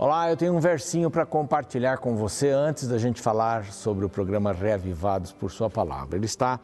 Olá, 0.00 0.30
eu 0.30 0.36
tenho 0.36 0.54
um 0.54 0.60
versinho 0.60 1.10
para 1.10 1.26
compartilhar 1.26 1.98
com 1.98 2.14
você 2.14 2.50
antes 2.50 2.86
da 2.86 2.98
gente 2.98 3.20
falar 3.20 3.72
sobre 3.72 4.04
o 4.04 4.08
programa 4.08 4.52
Reavivados 4.52 5.32
por 5.32 5.50
Sua 5.50 5.68
Palavra. 5.68 6.16
Ele 6.16 6.24
está 6.24 6.60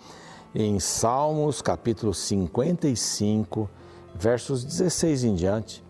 em 0.54 0.78
Salmos, 0.78 1.60
capítulo 1.60 2.14
55, 2.14 3.68
versos 4.14 4.64
16 4.64 5.24
em 5.24 5.34
diante. 5.34 5.84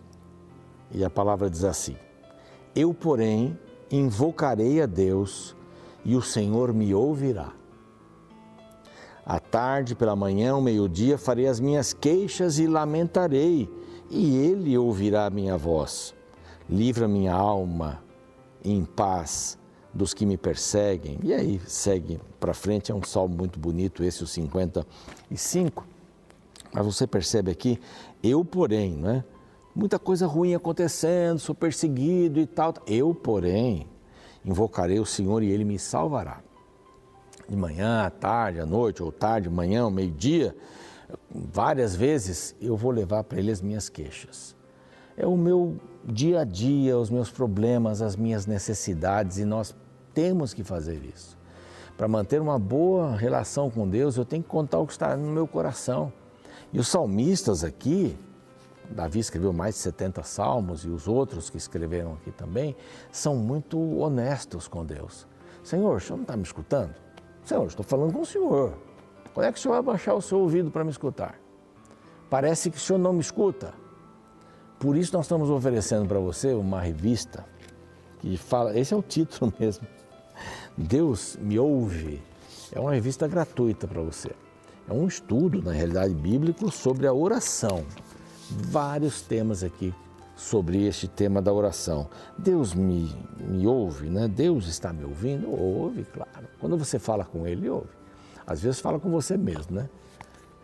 E 0.89 1.05
a 1.05 1.09
palavra 1.11 1.47
diz 1.47 1.63
assim: 1.63 1.95
Eu, 2.75 2.95
porém, 2.95 3.55
invocarei 3.91 4.81
a 4.81 4.87
Deus 4.87 5.55
e 6.03 6.15
o 6.15 6.23
Senhor 6.23 6.73
me 6.73 6.95
ouvirá. 6.95 7.51
À 9.23 9.39
tarde, 9.39 9.93
pela 9.93 10.15
manhã, 10.15 10.53
ao 10.53 10.61
meio-dia, 10.61 11.15
farei 11.15 11.45
as 11.45 11.59
minhas 11.59 11.93
queixas 11.93 12.57
e 12.57 12.65
lamentarei, 12.65 13.69
e 14.09 14.35
ele 14.35 14.75
ouvirá 14.75 15.27
a 15.27 15.29
minha 15.29 15.55
voz 15.55 16.14
livra 16.69 17.07
minha 17.07 17.33
alma 17.33 18.03
em 18.63 18.83
paz 18.83 19.57
dos 19.93 20.13
que 20.13 20.25
me 20.25 20.37
perseguem. 20.37 21.19
E 21.23 21.33
aí 21.33 21.61
segue 21.65 22.19
para 22.39 22.53
frente, 22.53 22.91
é 22.91 22.95
um 22.95 23.03
salmo 23.03 23.35
muito 23.35 23.57
bonito, 23.57 24.03
esse 24.03 24.23
o 24.23 24.27
55. 24.27 25.85
Mas 26.73 26.85
você 26.85 27.07
percebe 27.07 27.49
aqui, 27.51 27.79
eu 28.21 28.43
porém, 28.43 28.91
né? 28.95 29.23
Muita 29.73 29.99
coisa 29.99 30.25
ruim 30.25 30.53
acontecendo, 30.53 31.39
sou 31.39 31.53
perseguido 31.53 32.39
e 32.39 32.45
tal. 32.45 32.73
Eu, 32.87 33.13
porém, 33.13 33.87
invocarei 34.43 34.99
o 34.99 35.05
Senhor 35.05 35.43
e 35.43 35.51
ele 35.51 35.65
me 35.65 35.77
salvará. 35.77 36.41
De 37.47 37.55
manhã, 37.55 38.03
à 38.03 38.09
tarde, 38.09 38.59
à 38.59 38.65
noite, 38.65 39.03
ou 39.03 39.11
tarde, 39.11 39.49
manhã, 39.49 39.89
meio-dia, 39.89 40.55
várias 41.29 41.95
vezes 41.95 42.55
eu 42.61 42.75
vou 42.75 42.91
levar 42.91 43.23
para 43.25 43.37
ele 43.37 43.51
as 43.51 43.61
minhas 43.61 43.89
queixas. 43.89 44.54
É 45.17 45.25
o 45.25 45.37
meu 45.37 45.77
dia 46.03 46.41
a 46.41 46.43
dia, 46.43 46.97
os 46.97 47.09
meus 47.09 47.31
problemas, 47.31 48.01
as 48.01 48.15
minhas 48.15 48.45
necessidades 48.45 49.37
e 49.37 49.45
nós 49.45 49.75
temos 50.13 50.53
que 50.53 50.63
fazer 50.63 51.03
isso. 51.03 51.37
Para 51.97 52.07
manter 52.07 52.41
uma 52.41 52.59
boa 52.59 53.15
relação 53.15 53.69
com 53.69 53.87
Deus, 53.87 54.17
eu 54.17 54.25
tenho 54.25 54.43
que 54.43 54.49
contar 54.49 54.79
o 54.79 54.85
que 54.85 54.91
está 54.91 55.15
no 55.15 55.31
meu 55.31 55.47
coração. 55.47 56.11
E 56.73 56.79
os 56.79 56.89
salmistas 56.89 57.63
aqui, 57.63 58.17
Davi 58.89 59.19
escreveu 59.19 59.53
mais 59.53 59.75
de 59.75 59.81
70 59.81 60.21
salmos 60.23 60.83
e 60.83 60.89
os 60.89 61.07
outros 61.07 61.49
que 61.49 61.57
escreveram 61.57 62.13
aqui 62.13 62.31
também, 62.31 62.75
são 63.11 63.35
muito 63.35 63.79
honestos 63.97 64.67
com 64.67 64.85
Deus. 64.85 65.25
Senhor, 65.63 65.95
o 65.95 65.99
senhor 65.99 66.17
não 66.17 66.23
está 66.23 66.35
me 66.35 66.43
escutando? 66.43 66.93
Senhor, 67.43 67.65
estou 67.65 67.85
falando 67.85 68.13
com 68.13 68.21
o 68.21 68.25
senhor. 68.25 68.73
Quando 69.33 69.47
é 69.47 69.51
que 69.51 69.57
o 69.57 69.61
senhor 69.61 69.75
vai 69.75 69.83
baixar 69.83 70.13
o 70.15 70.21
seu 70.21 70.39
ouvido 70.39 70.69
para 70.69 70.83
me 70.83 70.91
escutar? 70.91 71.39
Parece 72.29 72.69
que 72.69 72.77
o 72.77 72.79
senhor 72.79 72.99
não 72.99 73.13
me 73.13 73.21
escuta. 73.21 73.73
Por 74.79 74.97
isso 74.97 75.15
nós 75.15 75.25
estamos 75.25 75.49
oferecendo 75.49 76.07
para 76.07 76.19
você 76.19 76.53
uma 76.53 76.81
revista 76.81 77.45
que 78.19 78.37
fala, 78.37 78.77
esse 78.77 78.93
é 78.93 78.97
o 78.97 79.01
título 79.01 79.53
mesmo. 79.59 79.87
Deus 80.77 81.37
me 81.39 81.57
ouve. 81.57 82.21
É 82.71 82.79
uma 82.79 82.93
revista 82.93 83.27
gratuita 83.27 83.87
para 83.87 84.01
você. 84.01 84.31
É 84.87 84.93
um 84.93 85.07
estudo, 85.07 85.61
na 85.61 85.71
realidade, 85.71 86.13
bíblico 86.13 86.69
sobre 86.71 87.07
a 87.07 87.13
oração. 87.13 87.85
Vários 88.49 89.21
temas 89.21 89.63
aqui 89.63 89.93
sobre 90.35 90.85
este 90.85 91.07
tema 91.07 91.41
da 91.41 91.51
oração. 91.53 92.09
Deus 92.37 92.73
me, 92.73 93.15
me 93.39 93.65
ouve, 93.65 94.09
né? 94.09 94.27
Deus 94.27 94.67
está 94.67 94.91
me 94.91 95.03
ouvindo? 95.03 95.49
Ouve, 95.49 96.03
claro. 96.03 96.47
Quando 96.59 96.77
você 96.77 96.99
fala 96.99 97.23
com 97.23 97.47
Ele, 97.47 97.69
ouve. 97.69 97.89
Às 98.45 98.61
vezes 98.61 98.79
fala 98.79 98.99
com 98.99 99.09
você 99.09 99.37
mesmo, 99.37 99.75
né? 99.75 99.89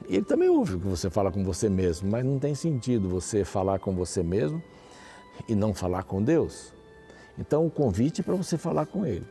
Ele 0.07 0.23
também 0.23 0.49
ouve 0.49 0.75
o 0.75 0.79
que 0.79 0.87
você 0.87 1.09
fala 1.09 1.31
com 1.31 1.43
você 1.43 1.69
mesmo, 1.69 2.09
mas 2.09 2.25
não 2.25 2.39
tem 2.39 2.55
sentido 2.55 3.07
você 3.07 3.45
falar 3.45 3.79
com 3.79 3.93
você 3.95 4.21
mesmo 4.21 4.61
e 5.47 5.55
não 5.55 5.73
falar 5.73 6.03
com 6.03 6.21
Deus. 6.21 6.73
Então, 7.37 7.65
o 7.65 7.71
convite 7.71 8.21
é 8.21 8.23
para 8.23 8.35
você 8.35 8.57
falar 8.57 8.85
com 8.85 9.05
Ele. 9.05 9.25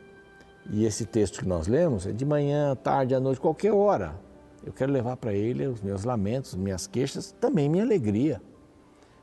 E 0.71 0.85
esse 0.85 1.05
texto 1.05 1.41
que 1.41 1.49
nós 1.49 1.67
lemos 1.67 2.07
é 2.07 2.13
de 2.13 2.25
manhã, 2.25 2.77
tarde, 2.77 3.15
à 3.15 3.21
noite, 3.21 3.41
qualquer 3.41 3.73
hora. 3.73 4.15
Eu 4.65 4.73
quero 4.73 4.93
levar 4.93 5.17
para 5.17 5.33
Ele 5.33 5.67
os 5.67 5.81
meus 5.81 6.05
lamentos, 6.05 6.55
minhas 6.55 6.87
queixas, 6.87 7.33
também 7.33 7.69
minha 7.69 7.85
alegria, 7.85 8.41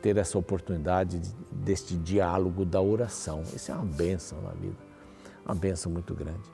ter 0.00 0.16
essa 0.16 0.38
oportunidade 0.38 1.18
de, 1.18 1.34
deste 1.50 1.96
diálogo 1.96 2.64
da 2.64 2.80
oração. 2.80 3.42
Isso 3.54 3.70
é 3.70 3.74
uma 3.74 3.84
benção 3.84 4.40
na 4.42 4.50
vida, 4.50 4.76
uma 5.44 5.54
benção 5.54 5.90
muito 5.92 6.14
grande. 6.14 6.50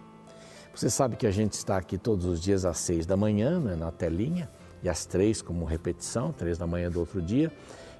Você 0.75 0.91
sabe 0.91 1.17
que 1.17 1.27
a 1.27 1.31
gente 1.31 1.55
está 1.55 1.77
aqui 1.77 1.97
todos 1.97 2.27
os 2.27 2.41
dias 2.41 2.65
às 2.65 2.79
seis 2.79 3.07
da 3.07 3.17
manhã, 3.17 3.59
né, 3.59 3.77
na 3.77 3.91
telinha, 3.91 4.51
e 4.83 4.89
às 4.89 5.07
três 5.07 5.41
como 5.41 5.65
repetição, 5.65 6.33
três 6.33 6.59
da 6.59 6.67
manhã 6.67 6.91
do 6.91 7.01
outro 7.01 7.23
dia. 7.23 7.51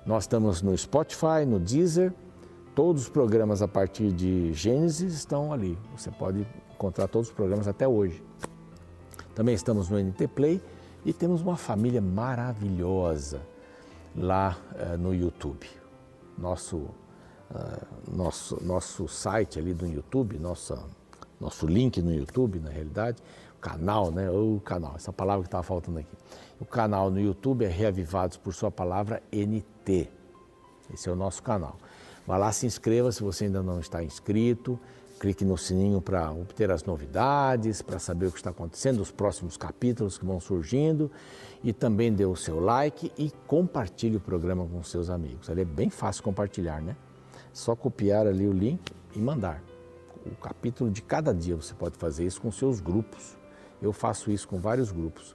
Nós 0.05 0.25
estamos 0.25 0.61
no 0.61 0.77
Spotify, 0.77 1.47
no 1.47 1.59
Deezer, 1.59 2.13
todos 2.75 3.05
os 3.05 3.09
programas 3.09 3.63
a 3.63 3.69
partir 3.69 4.13
de 4.13 4.53
Gênesis 4.53 5.15
estão 5.15 5.53
ali. 5.53 5.79
Você 5.97 6.11
pode 6.11 6.47
encontrar 6.75 7.09
todos 7.09 7.29
os 7.29 7.35
programas 7.35 7.67
até 7.67 7.89
hoje. 7.89 8.23
Também 9.35 9.55
estamos 9.55 9.89
no 9.89 9.99
NT 9.99 10.29
Play 10.29 10.61
e 11.05 11.13
temos 11.13 11.41
uma 11.41 11.57
família 11.57 12.01
maravilhosa 12.01 13.41
lá 14.17 14.57
uh, 14.75 14.97
no 14.99 15.15
YouTube. 15.15 15.67
Nosso, 16.37 16.77
uh, 16.77 17.87
nosso, 18.11 18.63
nosso 18.65 19.09
site 19.09 19.59
ali 19.59 19.75
do 19.75 19.87
YouTube, 19.87 20.39
nossa, 20.39 20.83
nosso 21.41 21.67
link 21.67 22.01
no 22.01 22.13
YouTube, 22.13 22.59
na 22.59 22.71
realidade, 22.71 23.23
canal, 23.61 24.11
né? 24.11 24.31
O 24.31 24.61
canal, 24.65 24.95
essa 24.97 25.13
palavra 25.13 25.43
que 25.43 25.49
estava 25.49 25.63
faltando 25.63 25.99
aqui. 25.99 26.17
O 26.61 26.65
canal 26.65 27.11
no 27.11 27.21
YouTube 27.21 27.65
é 27.65 27.69
Reavivados 27.69 28.37
por 28.37 28.55
Sua 28.55 28.71
Palavra 28.71 29.23
NT. 29.33 30.09
Esse 30.93 31.09
é 31.09 31.13
o 31.13 31.17
nosso 31.17 31.43
canal. 31.43 31.77
Vá 32.27 32.37
lá, 32.37 32.51
se 32.53 32.67
inscreva 32.67 33.13
se 33.13 33.23
você 33.23 33.45
ainda 33.45 33.63
não 33.63 33.81
está 33.81 34.03
inscrito 34.03 34.79
clique 35.19 35.45
no 35.45 35.57
sininho 35.57 36.01
para 36.01 36.31
obter 36.31 36.71
as 36.71 36.85
novidades, 36.85 37.83
para 37.83 37.99
saber 37.99 38.27
o 38.27 38.31
que 38.31 38.39
está 38.39 38.51
acontecendo, 38.51 39.01
os 39.01 39.11
próximos 39.11 39.57
capítulos 39.57 40.19
que 40.19 40.25
vão 40.25 40.39
surgindo 40.39 41.11
e 41.65 41.73
também 41.73 42.13
dê 42.13 42.25
o 42.25 42.37
seu 42.37 42.61
like 42.61 43.11
e 43.17 43.33
compartilhe 43.47 44.17
o 44.17 44.21
programa 44.21 44.67
com 44.67 44.83
seus 44.83 45.11
amigos. 45.11 45.49
Ali 45.49 45.63
é 45.63 45.65
bem 45.65 45.91
fácil 45.91 46.23
compartilhar, 46.23 46.81
né? 46.81 46.97
Só 47.53 47.75
copiar 47.75 48.27
ali 48.27 48.47
o 48.47 48.53
link 48.53 48.93
e 49.15 49.19
mandar. 49.19 49.63
O 50.25 50.35
capítulo 50.37 50.91
de 50.91 51.03
cada 51.03 51.33
dia 51.33 51.57
você 51.57 51.75
pode 51.75 51.97
fazer 51.97 52.27
isso 52.27 52.41
com 52.41 52.51
seus 52.51 52.81
grupos. 52.81 53.37
Eu 53.81 53.93
faço 53.93 54.31
isso 54.31 54.47
com 54.47 54.59
vários 54.59 54.93
grupos 54.93 55.35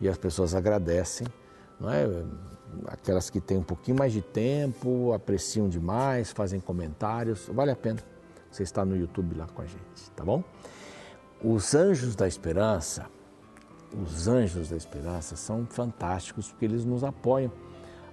e 0.00 0.08
as 0.08 0.16
pessoas 0.16 0.54
agradecem, 0.54 1.26
não 1.78 1.90
é? 1.90 2.06
Aquelas 2.86 3.30
que 3.30 3.40
têm 3.40 3.58
um 3.58 3.62
pouquinho 3.62 3.98
mais 3.98 4.12
de 4.12 4.20
tempo, 4.20 5.12
apreciam 5.12 5.68
demais, 5.68 6.30
fazem 6.30 6.60
comentários, 6.60 7.48
vale 7.52 7.70
a 7.70 7.76
pena. 7.76 8.00
Você 8.50 8.62
está 8.62 8.84
no 8.84 8.96
YouTube 8.96 9.36
lá 9.36 9.46
com 9.46 9.62
a 9.62 9.66
gente, 9.66 10.10
tá 10.16 10.24
bom? 10.24 10.42
Os 11.42 11.74
anjos 11.74 12.16
da 12.16 12.26
esperança, 12.26 13.06
os 13.92 14.26
anjos 14.26 14.70
da 14.70 14.76
esperança 14.76 15.36
são 15.36 15.66
fantásticos 15.66 16.50
porque 16.50 16.64
eles 16.64 16.84
nos 16.84 17.04
apoiam 17.04 17.52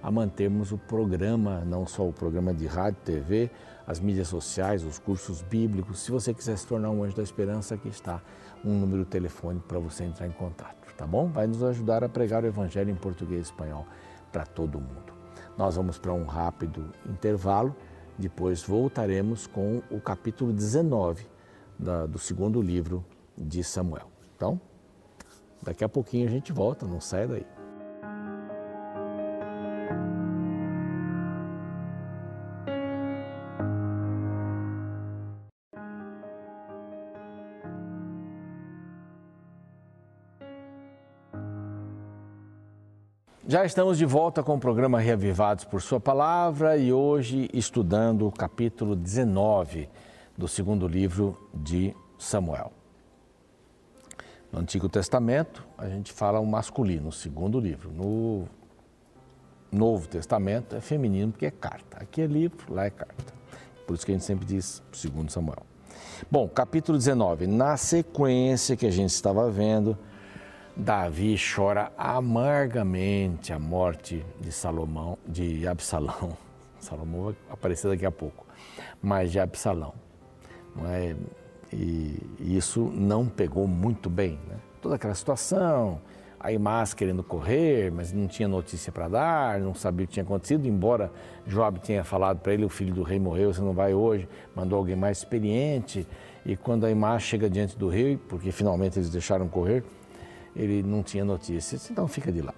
a 0.02 0.10
mantermos 0.10 0.70
o 0.70 0.78
programa, 0.78 1.64
não 1.64 1.86
só 1.86 2.06
o 2.06 2.12
programa 2.12 2.54
de 2.54 2.66
rádio, 2.66 3.00
TV, 3.04 3.50
as 3.86 3.98
mídias 3.98 4.28
sociais, 4.28 4.84
os 4.84 4.98
cursos 4.98 5.42
bíblicos. 5.42 5.98
Se 6.00 6.12
você 6.12 6.32
quiser 6.32 6.56
se 6.56 6.66
tornar 6.66 6.90
um 6.90 7.02
anjo 7.02 7.16
da 7.16 7.22
esperança, 7.22 7.74
aqui 7.74 7.88
está 7.88 8.22
um 8.64 8.78
número 8.78 9.04
telefônico 9.04 9.66
para 9.66 9.78
você 9.78 10.04
entrar 10.04 10.26
em 10.26 10.32
contato, 10.32 10.94
tá 10.96 11.06
bom? 11.06 11.26
Vai 11.26 11.46
nos 11.46 11.62
ajudar 11.62 12.04
a 12.04 12.08
pregar 12.08 12.44
o 12.44 12.46
evangelho 12.46 12.90
em 12.90 12.94
português 12.94 13.40
e 13.40 13.50
espanhol 13.50 13.86
para 14.30 14.44
todo 14.44 14.78
mundo. 14.78 15.12
Nós 15.56 15.76
vamos 15.76 15.98
para 15.98 16.12
um 16.12 16.24
rápido 16.24 16.92
intervalo 17.08 17.74
depois 18.18 18.62
voltaremos 18.62 19.46
com 19.46 19.82
o 19.90 20.00
capítulo 20.00 20.52
19 20.52 21.26
da, 21.78 22.06
do 22.06 22.18
segundo 22.18 22.60
livro 22.62 23.04
de 23.36 23.62
Samuel. 23.62 24.10
Então, 24.34 24.60
daqui 25.62 25.84
a 25.84 25.88
pouquinho 25.88 26.26
a 26.26 26.30
gente 26.30 26.52
volta, 26.52 26.86
não 26.86 27.00
sai 27.00 27.26
daí. 27.26 27.46
Já 43.48 43.64
estamos 43.64 43.96
de 43.96 44.04
volta 44.04 44.42
com 44.42 44.56
o 44.56 44.58
programa 44.58 44.98
Reavivados 44.98 45.64
por 45.64 45.80
Sua 45.80 46.00
Palavra 46.00 46.76
e 46.76 46.92
hoje 46.92 47.48
estudando 47.54 48.26
o 48.26 48.32
capítulo 48.32 48.96
19 48.96 49.88
do 50.36 50.48
segundo 50.48 50.88
livro 50.88 51.48
de 51.54 51.94
Samuel. 52.18 52.72
No 54.50 54.58
Antigo 54.58 54.88
Testamento, 54.88 55.64
a 55.78 55.88
gente 55.88 56.12
fala 56.12 56.40
o 56.40 56.44
masculino, 56.44 57.10
o 57.10 57.12
segundo 57.12 57.60
livro. 57.60 57.92
No 57.92 58.48
Novo 59.70 60.08
Testamento 60.08 60.74
é 60.74 60.80
feminino 60.80 61.30
porque 61.30 61.46
é 61.46 61.52
carta. 61.52 61.98
Aqui 61.98 62.22
é 62.22 62.26
livro, 62.26 62.74
lá 62.74 62.86
é 62.86 62.90
carta. 62.90 63.32
Por 63.86 63.94
isso 63.94 64.04
que 64.04 64.10
a 64.10 64.14
gente 64.16 64.24
sempre 64.24 64.44
diz 64.44 64.82
segundo 64.90 65.30
Samuel. 65.30 65.62
Bom, 66.28 66.48
capítulo 66.48 66.98
19. 66.98 67.46
Na 67.46 67.76
sequência 67.76 68.76
que 68.76 68.86
a 68.86 68.90
gente 68.90 69.10
estava 69.10 69.48
vendo, 69.48 69.96
Davi 70.76 71.36
chora 71.38 71.90
amargamente 71.96 73.50
a 73.50 73.58
morte 73.58 74.22
de 74.38 74.52
Salomão, 74.52 75.16
de 75.26 75.66
Absalão. 75.66 76.36
Salomão 76.78 77.24
vai 77.24 77.34
aparecer 77.50 77.88
daqui 77.88 78.04
a 78.04 78.12
pouco, 78.12 78.46
mas 79.00 79.32
de 79.32 79.40
Absalão. 79.40 79.94
Não 80.76 80.86
é? 80.90 81.16
E 81.72 82.20
isso 82.38 82.92
não 82.94 83.26
pegou 83.26 83.66
muito 83.66 84.10
bem, 84.10 84.38
né? 84.46 84.56
Toda 84.82 84.96
aquela 84.96 85.14
situação, 85.14 85.98
a 86.38 86.52
Imás 86.52 86.92
querendo 86.92 87.24
correr, 87.24 87.90
mas 87.90 88.12
não 88.12 88.28
tinha 88.28 88.46
notícia 88.46 88.92
para 88.92 89.08
dar, 89.08 89.58
não 89.58 89.74
sabia 89.74 90.04
o 90.04 90.06
que 90.06 90.12
tinha 90.12 90.24
acontecido, 90.24 90.68
embora 90.68 91.10
Joab 91.46 91.80
tenha 91.80 92.04
falado 92.04 92.38
para 92.40 92.52
ele, 92.52 92.66
o 92.66 92.68
filho 92.68 92.94
do 92.94 93.02
rei 93.02 93.18
morreu, 93.18 93.52
você 93.52 93.62
não 93.62 93.72
vai 93.72 93.94
hoje, 93.94 94.28
mandou 94.54 94.78
alguém 94.78 94.94
mais 94.94 95.18
experiente. 95.18 96.06
E 96.44 96.54
quando 96.54 96.84
a 96.84 96.90
Imás 96.90 97.22
chega 97.22 97.48
diante 97.48 97.76
do 97.76 97.88
rei, 97.88 98.16
porque 98.28 98.52
finalmente 98.52 98.98
eles 98.98 99.08
deixaram 99.10 99.48
correr, 99.48 99.82
ele 100.56 100.82
não 100.82 101.02
tinha 101.02 101.24
notícia. 101.24 101.78
Então 101.90 102.08
fica 102.08 102.32
de 102.32 102.40
lado. 102.40 102.56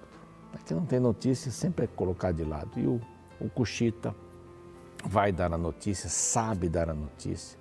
Aqui 0.53 0.73
não 0.73 0.85
tem 0.85 0.99
notícia, 0.99 1.51
sempre 1.51 1.85
é 1.85 1.87
colocado 1.87 2.37
de 2.37 2.43
lado. 2.43 2.71
E 2.77 2.87
o, 2.87 2.99
o 3.39 3.49
Cuxita 3.49 4.15
vai 5.05 5.31
dar 5.31 5.53
a 5.53 5.57
notícia, 5.57 6.09
sabe 6.09 6.69
dar 6.69 6.89
a 6.89 6.93
notícia 6.93 7.59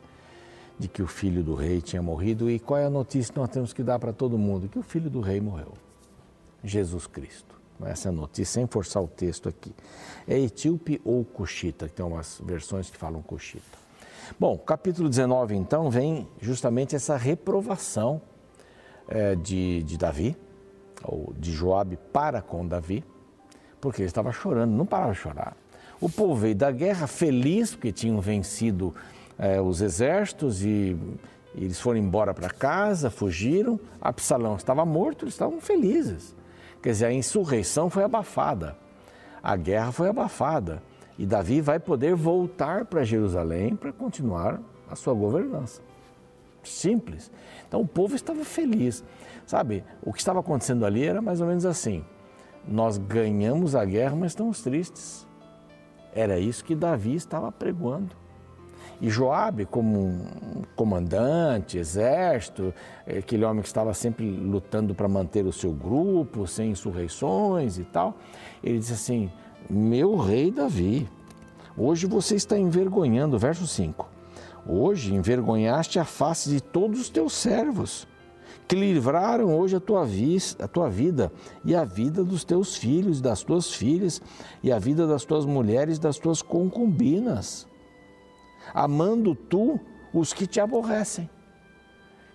de 0.79 0.87
que 0.89 1.03
o 1.03 1.07
filho 1.07 1.43
do 1.43 1.55
rei 1.55 1.81
tinha 1.81 2.01
morrido. 2.01 2.49
E 2.49 2.59
qual 2.59 2.79
é 2.79 2.87
a 2.87 2.91
notícia 2.91 3.33
que 3.33 3.39
nós 3.39 3.51
temos 3.51 3.73
que 3.73 3.83
dar 3.83 3.99
para 3.99 4.13
todo 4.13 4.39
mundo? 4.39 4.69
Que 4.69 4.79
o 4.79 4.83
filho 4.83 5.11
do 5.11 5.21
rei 5.21 5.41
morreu. 5.41 5.75
Jesus 6.63 7.07
Cristo. 7.07 7.59
Essa 7.85 8.09
é 8.09 8.11
a 8.11 8.13
notícia, 8.13 8.55
sem 8.55 8.67
forçar 8.67 9.03
o 9.03 9.07
texto 9.07 9.49
aqui. 9.49 9.73
É 10.27 10.39
etíope 10.39 11.01
ou 11.05 11.25
cuxita, 11.25 11.89
que 11.89 11.95
tem 11.95 12.05
umas 12.05 12.41
versões 12.45 12.91
que 12.91 12.97
falam 12.97 13.23
cuxita. 13.23 13.79
Bom, 14.39 14.59
capítulo 14.59 15.09
19, 15.09 15.55
então, 15.55 15.89
vem 15.89 16.29
justamente 16.41 16.97
essa 16.97 17.17
reprovação 17.17 18.21
é, 19.09 19.35
de, 19.35 19.83
de 19.83 19.97
Davi, 19.97 20.37
ou 21.03 21.33
de 21.39 21.53
Joabe 21.53 21.99
para 22.13 22.43
com 22.43 22.67
Davi, 22.67 23.05
porque 23.81 24.03
ele 24.03 24.09
estava 24.09 24.33
chorando, 24.33 24.73
não 24.73 24.87
parava 24.87 25.13
de 25.13 25.19
chorar. 25.19 25.57
O 26.01 26.09
povo 26.09 26.35
veio 26.35 26.55
da 26.55 26.71
guerra 26.71 27.07
feliz 27.07 27.73
porque 27.73 27.91
tinham 27.91 28.21
vencido 28.21 28.95
é, 29.39 29.61
os 29.61 29.81
exércitos 29.81 30.65
e, 30.65 30.97
e 31.55 31.65
eles 31.65 31.81
foram 31.81 31.99
embora 31.99 32.33
para 32.33 32.51
casa, 32.51 33.11
fugiram. 33.11 33.81
Absalão 34.01 34.57
estava 34.57 34.85
morto, 34.85 35.25
eles 35.25 35.35
estavam 35.35 35.61
felizes. 35.61 36.37
Quer 36.83 36.91
dizer, 36.91 37.07
a 37.07 37.13
insurreição 37.13 37.91
foi 37.91 38.05
abafada, 38.05 38.77
a 39.43 39.57
guerra 39.57 39.91
foi 39.91 40.09
abafada 40.09 40.81
e 41.19 41.27
Davi 41.27 41.61
vai 41.61 41.81
poder 41.81 42.15
voltar 42.15 42.85
para 42.85 43.03
Jerusalém 43.03 43.75
para 43.75 43.93
continuar 43.93 44.61
a 44.89 44.95
sua 44.95 45.15
governança. 45.15 45.83
Simples. 46.63 47.31
Então 47.67 47.81
o 47.81 47.87
povo 47.87 48.15
estava 48.15 48.45
feliz. 48.45 49.05
Sabe, 49.47 49.85
o 50.03 50.13
que 50.13 50.19
estava 50.19 50.41
acontecendo 50.41 50.85
ali 50.85 51.05
era 51.05 51.23
mais 51.23 51.41
ou 51.41 51.47
menos 51.47 51.65
assim: 51.65 52.05
nós 52.67 52.99
ganhamos 52.99 53.75
a 53.75 53.85
guerra, 53.85 54.15
mas 54.17 54.33
estamos 54.33 54.63
tristes. 54.63 55.27
Era 56.15 56.39
isso 56.39 56.65
que 56.65 56.75
Davi 56.75 57.15
estava 57.15 57.51
pregoando. 57.51 58.17
E 59.01 59.09
Joabe, 59.09 59.65
como 59.65 60.01
um 60.01 60.63
comandante, 60.75 61.79
exército, 61.79 62.75
aquele 63.07 63.45
homem 63.45 63.63
que 63.63 63.69
estava 63.69 63.95
sempre 63.95 64.29
lutando 64.29 64.95
para 64.95 65.07
manter 65.07 65.47
o 65.47 65.53
seu 65.53 65.73
grupo, 65.73 66.47
sem 66.47 66.73
insurreições 66.73 67.79
e 67.79 67.85
tal, 67.85 68.17
ele 68.63 68.79
disse 68.79 68.95
assim: 68.95 69.31
Meu 69.71 70.17
rei 70.17 70.51
Davi, 70.51 71.09
hoje 71.77 72.07
você 72.07 72.35
está 72.35 72.59
envergonhando, 72.59 73.39
verso 73.39 73.67
5 73.67 74.18
Hoje 74.71 75.15
envergonhaste 75.15 75.99
a 75.99 76.05
face 76.05 76.51
de 76.51 76.61
todos 76.61 77.01
os 77.01 77.09
teus 77.09 77.33
servos, 77.33 78.07
que 78.69 78.77
livraram 78.77 79.59
hoje 79.59 79.77
a 79.77 79.81
tua, 79.81 80.07
a 80.59 80.69
tua 80.69 80.91
vida 80.91 81.33
e 81.65 81.75
a 81.75 81.85
vida 81.85 82.23
dos 82.23 82.45
teus 82.45 82.77
filhos, 82.77 83.23
das 83.23 83.43
tuas 83.43 83.73
filhas, 83.73 84.21
e 84.63 84.71
a 84.71 84.79
vida 84.79 85.07
das 85.07 85.25
tuas 85.25 85.47
mulheres, 85.47 85.99
das 85.99 86.19
tuas 86.19 86.43
concubinas, 86.43 87.67
amando 88.75 89.35
tu 89.35 89.81
os 90.13 90.35
que 90.35 90.47
te 90.47 90.61
aborrecem. 90.61 91.31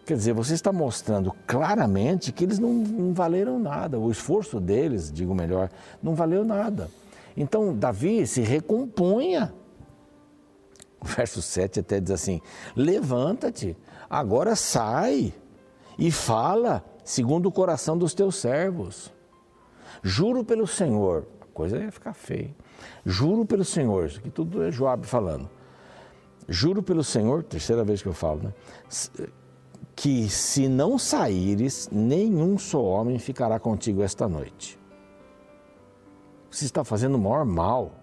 Quer 0.04 0.18
dizer, 0.18 0.34
você 0.34 0.56
está 0.56 0.72
mostrando 0.74 1.32
claramente 1.46 2.32
que 2.32 2.44
eles 2.44 2.58
não, 2.58 2.74
não 2.74 3.14
valeram 3.14 3.60
nada, 3.60 4.00
o 4.00 4.10
esforço 4.10 4.60
deles, 4.60 5.12
digo 5.12 5.36
melhor, 5.36 5.70
não 6.02 6.16
valeu 6.16 6.44
nada. 6.44 6.90
Então, 7.38 7.78
Davi 7.78 8.26
se 8.26 8.42
recomponha 8.42 9.54
verso 11.16 11.42
7 11.42 11.82
até 11.82 12.00
diz 12.00 12.12
assim: 12.12 12.42
Levanta-te, 12.76 13.78
agora 14.10 14.56
sai 14.56 15.34
e 15.98 16.10
fala 16.12 16.84
segundo 17.04 17.48
o 17.48 17.52
coração 17.52 17.98
dos 17.98 18.14
teus 18.14 18.36
servos. 18.36 19.14
Juro 20.02 20.44
pelo 20.44 20.66
Senhor, 20.66 21.28
a 21.42 21.46
coisa 21.54 21.78
ia 21.78 21.92
ficar 21.92 22.14
feia. 22.14 22.56
Juro 23.06 23.46
pelo 23.46 23.64
Senhor, 23.64 24.08
isso 24.08 24.20
aqui 24.20 24.30
tudo 24.30 24.64
é 24.64 24.72
Joab 24.72 25.06
falando. 25.06 25.50
Juro 26.48 26.82
pelo 26.82 27.04
Senhor, 27.04 27.44
terceira 27.44 27.84
vez 27.84 28.02
que 28.02 28.08
eu 28.08 28.14
falo, 28.14 28.44
né? 28.44 28.54
Que 29.96 30.28
se 30.30 30.68
não 30.68 30.98
saíres, 30.98 31.88
nenhum 31.92 32.58
só 32.58 32.84
homem 32.84 33.20
ficará 33.20 33.60
contigo 33.60 34.02
esta 34.02 34.28
noite. 34.28 34.80
Você 36.50 36.66
está 36.66 36.84
fazendo 36.84 37.16
o 37.16 37.20
maior 37.20 37.46
mal 37.46 37.94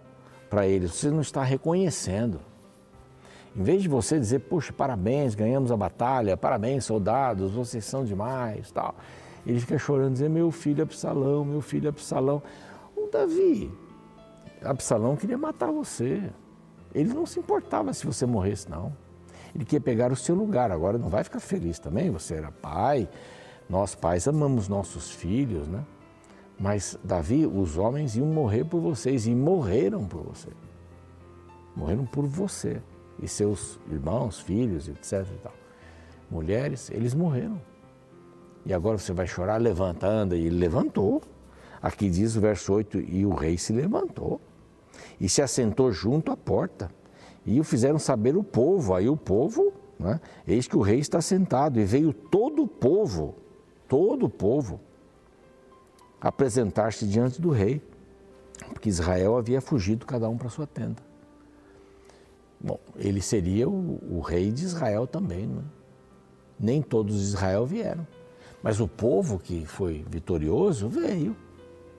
para 0.49 0.67
eles, 0.67 0.93
você 0.93 1.11
não 1.11 1.21
está 1.21 1.43
reconhecendo. 1.43 2.41
Em 3.55 3.63
vez 3.63 3.83
de 3.83 3.89
você 3.89 4.19
dizer, 4.19 4.41
puxa, 4.41 4.73
parabéns, 4.73 5.35
ganhamos 5.35 5.73
a 5.73 5.77
batalha, 5.77 6.37
parabéns, 6.37 6.85
soldados, 6.85 7.51
vocês 7.53 7.85
são 7.85 8.05
demais, 8.05 8.71
tal. 8.71 8.95
Ele 9.45 9.59
fica 9.59 9.77
chorando, 9.77 10.13
dizendo, 10.13 10.33
meu 10.33 10.51
filho 10.51 10.83
Absalão, 10.83 11.45
meu 11.45 11.61
filho 11.61 11.89
Absalão. 11.89 12.43
O 12.97 13.09
Davi, 13.11 13.71
Absalão 14.63 15.17
queria 15.17 15.37
matar 15.37 15.73
você. 15.73 16.23
Ele 16.95 17.13
não 17.13 17.27
se 17.27 17.41
importava 17.41 17.93
se 17.93 18.07
você 18.07 18.25
morresse, 18.25 18.71
não. 18.71 18.93
Ele 19.55 19.65
queria 19.65 19.81
pegar 19.81 20.13
o 20.13 20.17
seu 20.17 20.35
lugar. 20.35 20.71
Agora 20.71 20.97
não 20.97 21.09
vai 21.09 21.25
ficar 21.25 21.41
feliz 21.41 21.79
também, 21.79 22.09
você 22.11 22.35
era 22.35 22.53
pai. 22.53 23.09
Nós 23.69 23.95
pais 23.97 24.29
amamos 24.29 24.69
nossos 24.69 25.11
filhos, 25.11 25.67
né? 25.67 25.85
Mas 26.59 26.97
Davi, 27.03 27.47
os 27.47 27.77
homens 27.79 28.17
iam 28.17 28.27
morrer 28.27 28.65
por 28.65 28.81
vocês 28.81 29.27
e 29.27 29.35
morreram 29.35 30.05
por 30.07 30.23
você. 30.23 30.51
Morreram 31.75 32.05
por 32.05 32.27
você 32.27 32.81
e 33.23 33.29
seus 33.29 33.79
irmãos, 33.91 34.41
filhos, 34.41 34.89
etc. 34.89 35.27
Mulheres, 36.31 36.91
eles 36.91 37.15
morreram. 37.15 37.61
E 38.65 38.73
agora 38.73 38.99
você 38.99 39.13
vai 39.13 39.27
chorar, 39.27 39.61
levanta, 39.61 40.07
anda. 40.07 40.37
E 40.37 40.47
ele 40.47 40.59
levantou. 40.59 41.23
Aqui 41.83 42.11
diz 42.11 42.37
o 42.37 42.41
verso 42.41 42.73
8: 42.73 42.99
E 42.99 43.25
o 43.25 43.35
rei 43.35 43.57
se 43.57 43.73
levantou 43.73 44.41
e 45.21 45.29
se 45.29 45.43
assentou 45.43 45.93
junto 45.93 46.31
à 46.31 46.37
porta. 46.37 46.91
E 47.45 47.59
o 47.59 47.65
fizeram 47.65 47.99
saber 47.99 48.37
o 48.37 48.45
povo. 48.45 48.95
Aí 48.95 49.09
o 49.09 49.17
povo, 49.17 49.73
né, 49.99 50.21
eis 50.47 50.67
que 50.67 50.77
o 50.77 50.81
rei 50.81 50.99
está 50.99 51.21
sentado. 51.21 51.81
E 51.81 51.85
veio 51.85 52.13
todo 52.13 52.63
o 52.63 52.69
povo, 52.69 53.35
todo 53.89 54.27
o 54.27 54.31
povo, 54.31 54.81
apresentar-se 56.21 57.07
diante 57.07 57.41
do 57.41 57.51
rei, 57.51 57.83
porque 58.69 58.89
Israel 58.89 59.37
havia 59.37 59.61
fugido 59.61 60.05
cada 60.05 60.29
um 60.29 60.37
para 60.37 60.51
sua 60.51 60.67
tenda. 60.67 61.10
Bom, 62.61 62.79
ele 62.97 63.23
seria 63.23 63.69
o, 63.69 63.99
o 64.11 64.21
rei 64.21 64.53
de 64.53 64.65
Israel 64.65 65.07
também, 65.07 65.47
não 65.47 65.61
é? 65.61 65.65
Nem 66.59 66.83
todos 66.83 67.17
de 67.17 67.23
Israel 67.23 67.65
vieram. 67.65 68.07
Mas 68.63 68.81
o 68.81 68.87
povo 68.87 69.39
que 69.39 69.65
foi 69.65 70.05
vitorioso 70.09 70.89
veio, 70.89 71.35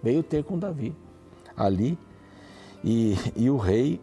veio 0.03 0.21
ter 0.21 0.43
com 0.43 0.59
Davi 0.59 0.95
ali. 1.57 1.97
E, 2.83 3.15
e 3.35 3.49
o 3.49 3.57
rei, 3.57 3.99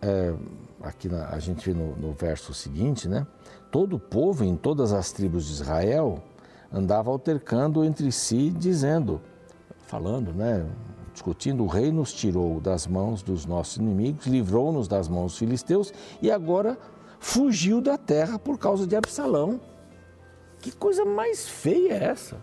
é, 0.00 0.34
aqui 0.82 1.08
na, 1.08 1.28
a 1.28 1.38
gente 1.38 1.64
vê 1.64 1.74
no, 1.74 1.96
no 1.96 2.12
verso 2.12 2.52
seguinte, 2.52 3.08
né? 3.08 3.26
Todo 3.70 3.96
o 3.96 3.98
povo 3.98 4.44
em 4.44 4.54
todas 4.54 4.92
as 4.92 5.12
tribos 5.12 5.46
de 5.46 5.52
Israel 5.52 6.22
andava 6.70 7.10
altercando 7.10 7.84
entre 7.84 8.10
si, 8.12 8.50
dizendo, 8.50 9.20
falando, 9.86 10.32
né? 10.32 10.66
Discutindo, 11.12 11.62
o 11.62 11.66
rei 11.66 11.92
nos 11.92 12.12
tirou 12.12 12.60
das 12.60 12.86
mãos 12.86 13.22
dos 13.22 13.46
nossos 13.46 13.76
inimigos, 13.76 14.26
livrou-nos 14.26 14.88
das 14.88 15.08
mãos 15.08 15.32
dos 15.32 15.38
filisteus 15.38 15.92
e 16.20 16.30
agora 16.30 16.78
fugiu 17.20 17.80
da 17.80 17.96
terra 17.96 18.38
por 18.38 18.58
causa 18.58 18.86
de 18.86 18.96
Absalão. 18.96 19.60
Que 20.60 20.72
coisa 20.72 21.04
mais 21.04 21.46
feia 21.46 21.92
é 21.92 22.04
essa? 22.04 22.36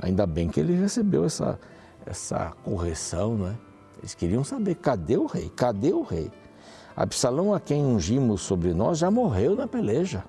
Ainda 0.00 0.26
bem 0.26 0.48
que 0.48 0.60
ele 0.60 0.74
recebeu 0.74 1.24
essa, 1.24 1.58
essa 2.04 2.52
correção, 2.64 3.36
não 3.36 3.48
é? 3.48 3.56
Eles 3.98 4.14
queriam 4.14 4.42
saber 4.42 4.74
cadê 4.76 5.16
o 5.16 5.26
rei? 5.26 5.48
Cadê 5.54 5.92
o 5.92 6.02
rei? 6.02 6.30
Absalão, 6.96 7.54
a 7.54 7.60
quem 7.60 7.84
ungimos 7.84 8.42
sobre 8.42 8.74
nós, 8.74 8.98
já 8.98 9.10
morreu 9.10 9.54
na 9.54 9.66
peleja. 9.66 10.24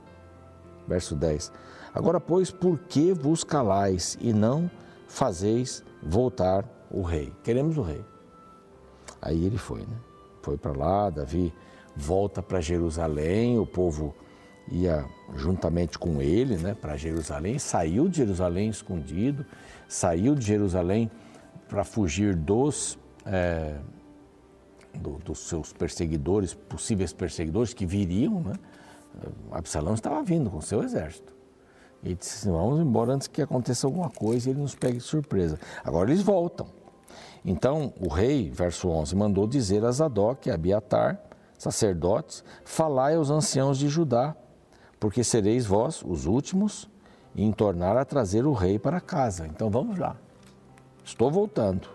Verso 0.88 1.16
10. 1.16 1.52
Agora, 1.94 2.20
pois, 2.20 2.52
por 2.52 2.78
que 2.80 3.14
vos 3.14 3.44
calais 3.44 4.18
e 4.22 4.32
não 4.32 4.70
fazeis 5.08 5.84
voltar 6.02 6.66
o 6.94 7.02
rei? 7.02 7.34
Queremos 7.44 7.78
o 7.78 7.82
rei. 7.82 8.04
Aí 9.22 9.46
ele 9.46 9.58
foi, 9.58 9.82
né? 9.82 9.98
Foi 10.42 10.58
para 10.58 10.72
lá, 10.72 11.10
Davi 11.10 11.54
volta 11.96 12.42
para 12.42 12.60
Jerusalém, 12.60 13.60
o 13.60 13.66
povo 13.66 14.16
ia 14.72 15.06
juntamente 15.36 16.00
com 16.00 16.22
ele, 16.22 16.58
né, 16.58 16.74
para 16.74 16.96
Jerusalém, 16.96 17.60
saiu 17.60 18.08
de 18.08 18.18
Jerusalém 18.18 18.70
escondido, 18.70 19.46
saiu 19.88 20.36
de 20.36 20.46
Jerusalém 20.46 21.12
para 21.68 21.84
fugir 21.84 22.36
dos 22.36 22.98
é, 23.26 23.76
do, 24.94 25.18
dos 25.20 25.48
seus 25.48 25.74
perseguidores, 25.74 26.54
possíveis 26.54 27.12
perseguidores 27.12 27.74
que 27.74 27.86
viriam, 27.86 28.42
né? 28.42 28.54
Absalão 29.52 29.94
estava 29.94 30.22
vindo 30.24 30.50
com 30.50 30.60
seu 30.62 30.84
exército. 30.84 31.34
E 32.04 32.14
disse 32.16 32.38
assim, 32.38 32.52
vamos 32.52 32.80
embora 32.80 33.14
antes 33.14 33.28
que 33.28 33.42
aconteça 33.42 33.88
alguma 33.88 34.10
coisa 34.10 34.50
e 34.50 34.52
ele 34.52 34.60
nos 34.60 34.76
pegue 34.76 34.98
de 34.98 35.04
surpresa. 35.04 35.60
Agora 35.84 36.12
eles 36.12 36.22
voltam. 36.22 36.68
Então 37.46 37.94
o 38.00 38.08
rei, 38.08 38.50
verso 38.50 38.90
11, 38.90 39.16
mandou 39.16 39.46
dizer 39.46 39.84
a 39.84 39.92
Zadok 39.92 40.48
e 40.48 40.52
a 40.52 40.56
Abiatar, 40.56 41.20
sacerdotes, 41.58 42.44
falai 42.64 43.16
aos 43.16 43.30
anciãos 43.30 43.78
de 43.78 43.88
Judá, 43.88 44.36
porque 45.00 45.24
sereis 45.24 45.66
vós 45.66 46.04
os 46.06 46.26
últimos 46.26 46.90
em 47.36 47.52
tornar 47.52 47.98
a 47.98 48.06
trazer 48.06 48.46
o 48.46 48.54
rei 48.54 48.78
para 48.80 49.02
casa. 49.02 49.48
Então 49.48 49.70
vamos 49.70 49.98
lá. 49.98 50.16
Estou 51.04 51.30
voltando. 51.30 51.88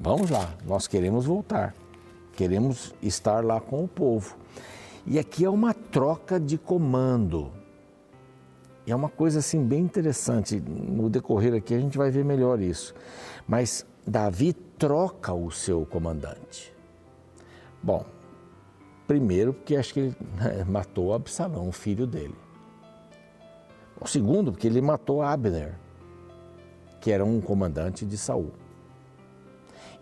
Vamos 0.00 0.30
lá, 0.30 0.54
nós 0.64 0.86
queremos 0.86 1.26
voltar. 1.26 1.74
Queremos 2.36 2.94
estar 3.02 3.44
lá 3.44 3.60
com 3.60 3.82
o 3.82 3.88
povo. 3.88 4.36
E 5.04 5.18
aqui 5.18 5.44
é 5.44 5.50
uma 5.50 5.74
troca 5.74 6.38
de 6.38 6.56
comando. 6.56 7.50
É 8.86 8.94
uma 8.94 9.08
coisa 9.08 9.40
assim 9.40 9.62
bem 9.64 9.80
interessante. 9.80 10.60
No 10.60 11.10
decorrer 11.10 11.52
aqui 11.54 11.74
a 11.74 11.80
gente 11.80 11.98
vai 11.98 12.10
ver 12.10 12.24
melhor 12.24 12.60
isso. 12.60 12.94
Mas 13.46 13.84
Davi 14.08 14.54
troca 14.54 15.34
o 15.34 15.50
seu 15.50 15.84
comandante. 15.84 16.74
Bom, 17.82 18.06
primeiro 19.06 19.52
porque 19.52 19.76
acho 19.76 19.92
que 19.92 20.00
ele 20.00 20.16
né, 20.34 20.64
matou 20.64 21.12
Absalão, 21.12 21.68
o 21.68 21.72
filho 21.72 22.06
dele. 22.06 22.34
O 24.00 24.06
segundo 24.06 24.50
porque 24.50 24.66
ele 24.66 24.80
matou 24.80 25.20
Abner, 25.20 25.74
que 27.02 27.10
era 27.10 27.22
um 27.22 27.38
comandante 27.38 28.06
de 28.06 28.16
Saul. 28.16 28.52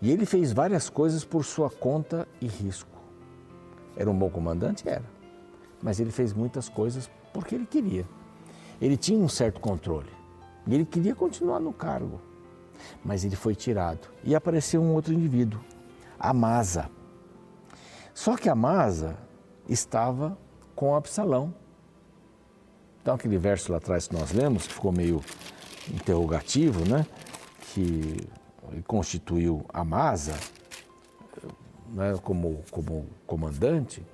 E 0.01 0.09
ele 0.09 0.25
fez 0.25 0.53
várias 0.53 0.89
coisas 0.89 1.25
por 1.25 1.43
sua 1.43 1.69
conta 1.69 2.25
e 2.39 2.47
risco. 2.47 2.97
Era 3.97 4.09
um 4.09 4.17
bom 4.17 4.29
comandante? 4.29 4.87
Era. 4.87 5.03
Mas 5.83 5.99
ele 5.99 6.11
fez 6.11 6.31
muitas 6.31 6.69
coisas 6.69 7.11
porque 7.33 7.55
ele 7.55 7.65
queria. 7.65 8.05
Ele 8.79 8.95
tinha 8.95 9.19
um 9.19 9.27
certo 9.27 9.59
controle. 9.59 10.11
E 10.65 10.73
ele 10.73 10.85
queria 10.85 11.13
continuar 11.13 11.59
no 11.59 11.73
cargo. 11.73 12.21
Mas 13.03 13.23
ele 13.23 13.35
foi 13.35 13.55
tirado. 13.55 14.07
E 14.23 14.35
apareceu 14.35 14.81
um 14.81 14.93
outro 14.93 15.13
indivíduo, 15.13 15.59
Amasa. 16.19 16.89
Só 18.13 18.35
que 18.35 18.49
Amasa 18.49 19.17
estava 19.67 20.37
com 20.75 20.95
Absalão. 20.95 21.53
Então, 23.01 23.15
aquele 23.15 23.37
verso 23.37 23.71
lá 23.71 23.77
atrás 23.77 24.07
que 24.07 24.15
nós 24.15 24.31
lemos, 24.31 24.67
que 24.67 24.73
ficou 24.73 24.91
meio 24.91 25.21
interrogativo, 25.89 26.87
né? 26.87 27.05
Que 27.73 28.27
constituiu 28.85 29.63
Amasa 29.73 30.35
né, 31.93 32.17
como, 32.23 32.63
como 32.69 33.07
comandante, 33.25 34.05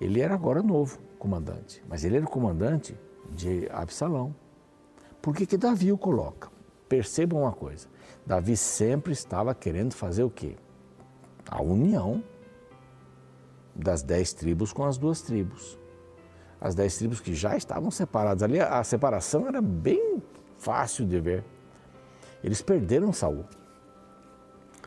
ele 0.00 0.20
era 0.20 0.34
agora 0.34 0.62
novo 0.62 0.98
comandante, 1.18 1.82
mas 1.88 2.04
ele 2.04 2.16
era 2.16 2.24
o 2.24 2.28
comandante 2.28 2.96
de 3.30 3.68
Absalão. 3.70 4.34
Por 5.22 5.34
que, 5.34 5.46
que 5.46 5.56
Davi 5.56 5.90
o 5.92 5.98
coloca? 5.98 6.50
Percebam 6.88 7.40
uma 7.40 7.52
coisa: 7.52 7.88
Davi 8.26 8.56
sempre 8.56 9.12
estava 9.12 9.54
querendo 9.54 9.92
fazer 9.92 10.22
o 10.22 10.30
quê? 10.30 10.56
A 11.48 11.62
união 11.62 12.22
das 13.74 14.02
dez 14.02 14.32
tribos 14.32 14.72
com 14.72 14.84
as 14.84 14.96
duas 14.96 15.20
tribos. 15.20 15.78
As 16.60 16.74
dez 16.74 16.96
tribos 16.96 17.20
que 17.20 17.34
já 17.34 17.56
estavam 17.56 17.90
separadas. 17.90 18.42
Ali 18.42 18.60
a 18.60 18.82
separação 18.82 19.46
era 19.46 19.60
bem 19.60 20.22
fácil 20.56 21.04
de 21.06 21.20
ver. 21.20 21.44
Eles 22.42 22.62
perderam 22.62 23.12
Saul. 23.12 23.44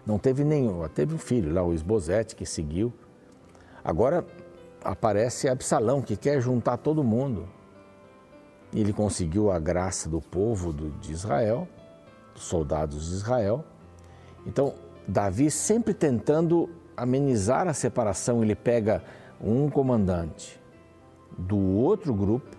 Não 0.06 0.17
teve 0.17 0.44
nenhum, 0.44 0.88
teve 0.88 1.13
um 1.13 1.17
filho 1.17 1.53
lá, 1.53 1.62
o 1.62 1.74
Esbozete, 1.74 2.36
que 2.36 2.46
seguiu. 2.46 2.94
Agora 3.84 4.25
aparece 4.84 5.50
Absalão, 5.50 6.01
que 6.01 6.15
quer 6.15 6.41
juntar 6.41 6.77
todo 6.77 7.03
mundo. 7.03 7.48
Ele 8.74 8.94
conseguiu 8.94 9.51
a 9.51 9.60
graça 9.60 10.10
do 10.10 10.22
povo 10.22 10.74
de 10.74 11.12
Israel, 11.12 11.67
soldados 12.38 13.10
de 13.10 13.15
Israel. 13.15 13.65
Então, 14.46 14.74
Davi 15.08 15.51
sempre 15.51 15.94
tentando 15.94 16.70
amenizar 16.96 17.67
a 17.67 17.74
separação, 17.74 18.44
ele 18.44 18.56
pega 18.56 19.03
um 19.39 19.70
comandante 19.70 20.60
do 21.38 21.58
outro 21.58 22.13
grupo, 22.13 22.56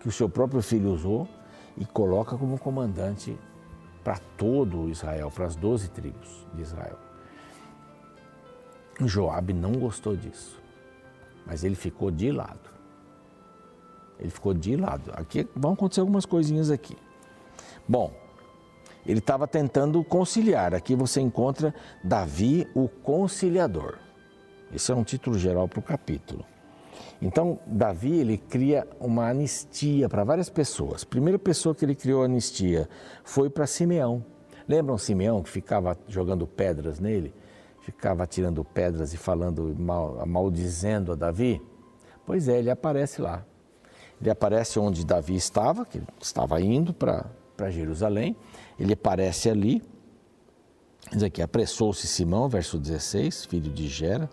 que 0.00 0.08
o 0.08 0.12
seu 0.12 0.28
próprio 0.28 0.60
filho 0.60 0.92
usou, 0.92 1.28
e 1.76 1.84
coloca 1.84 2.36
como 2.36 2.58
comandante 2.58 3.38
para 4.02 4.18
todo 4.36 4.88
Israel, 4.88 5.30
para 5.30 5.46
as 5.46 5.56
doze 5.56 5.88
tribos 5.90 6.46
de 6.54 6.62
Israel. 6.62 6.98
Joabe 9.00 9.52
não 9.52 9.72
gostou 9.72 10.16
disso, 10.16 10.62
mas 11.44 11.64
ele 11.64 11.74
ficou 11.74 12.10
de 12.10 12.30
lado. 12.30 12.70
Ele 14.18 14.30
ficou 14.30 14.54
de 14.54 14.76
lado. 14.76 15.10
Aqui 15.14 15.46
vão 15.54 15.74
acontecer 15.74 16.00
algumas 16.00 16.24
coisinhas 16.24 16.70
aqui. 16.70 16.96
Bom, 17.86 18.12
ele 19.06 19.20
estava 19.20 19.46
tentando 19.46 20.02
conciliar. 20.02 20.74
Aqui 20.74 20.94
você 20.94 21.20
encontra 21.20 21.74
Davi, 22.02 22.66
o 22.74 22.88
conciliador. 22.88 23.98
Esse 24.74 24.90
é 24.90 24.94
um 24.94 25.04
título 25.04 25.38
geral 25.38 25.68
para 25.68 25.78
o 25.78 25.82
capítulo. 25.82 26.44
Então, 27.22 27.58
Davi, 27.66 28.18
ele 28.18 28.36
cria 28.36 28.86
uma 29.00 29.28
anistia 29.28 30.08
para 30.08 30.24
várias 30.24 30.50
pessoas. 30.50 31.02
A 31.02 31.06
primeira 31.06 31.38
pessoa 31.38 31.74
que 31.74 31.84
ele 31.84 31.94
criou 31.94 32.22
anistia 32.22 32.88
foi 33.24 33.48
para 33.48 33.66
Simeão. 33.66 34.24
Lembram 34.68 34.98
Simeão 34.98 35.42
que 35.42 35.48
ficava 35.48 35.96
jogando 36.08 36.46
pedras 36.46 36.98
nele? 36.98 37.32
Ficava 37.80 38.26
tirando 38.26 38.64
pedras 38.64 39.14
e 39.14 39.16
falando, 39.16 39.74
mal, 39.78 40.26
maldizendo 40.26 41.12
a 41.12 41.14
Davi? 41.14 41.62
Pois 42.26 42.48
é, 42.48 42.58
ele 42.58 42.70
aparece 42.70 43.22
lá. 43.22 43.44
Ele 44.20 44.30
aparece 44.30 44.78
onde 44.78 45.06
Davi 45.06 45.36
estava, 45.36 45.84
que 45.86 46.02
estava 46.20 46.60
indo 46.60 46.92
para 46.92 47.26
Jerusalém. 47.70 48.36
Ele 48.78 48.92
aparece 48.92 49.48
ali. 49.48 49.82
Diz 51.12 51.22
aqui, 51.22 51.40
apressou-se 51.40 52.06
Simão, 52.06 52.48
verso 52.48 52.78
16, 52.78 53.44
filho 53.46 53.70
de 53.70 53.86
Gera, 53.86 54.28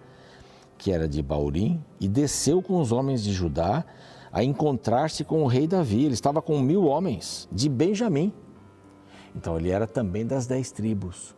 que 0.78 0.92
era 0.92 1.08
de 1.08 1.22
Baurim, 1.22 1.84
e 2.00 2.08
desceu 2.08 2.62
com 2.62 2.82
os 2.82 2.92
homens 2.92 3.24
de 3.24 3.32
Judá 3.32 3.86
a 4.32 4.44
encontrar-se 4.44 5.24
com 5.24 5.44
o 5.44 5.48
rei 5.48 5.68
Davi. 5.68 6.06
Ele 6.06 6.16
estava 6.16 6.42
com 6.42 6.60
mil 6.60 6.86
homens 6.86 7.48
de 7.52 7.70
Benjamim. 7.70 8.34
Então 9.36 9.58
ele 9.58 9.70
era 9.70 9.86
também 9.86 10.26
das 10.26 10.48
dez 10.48 10.72
tribos 10.72 11.36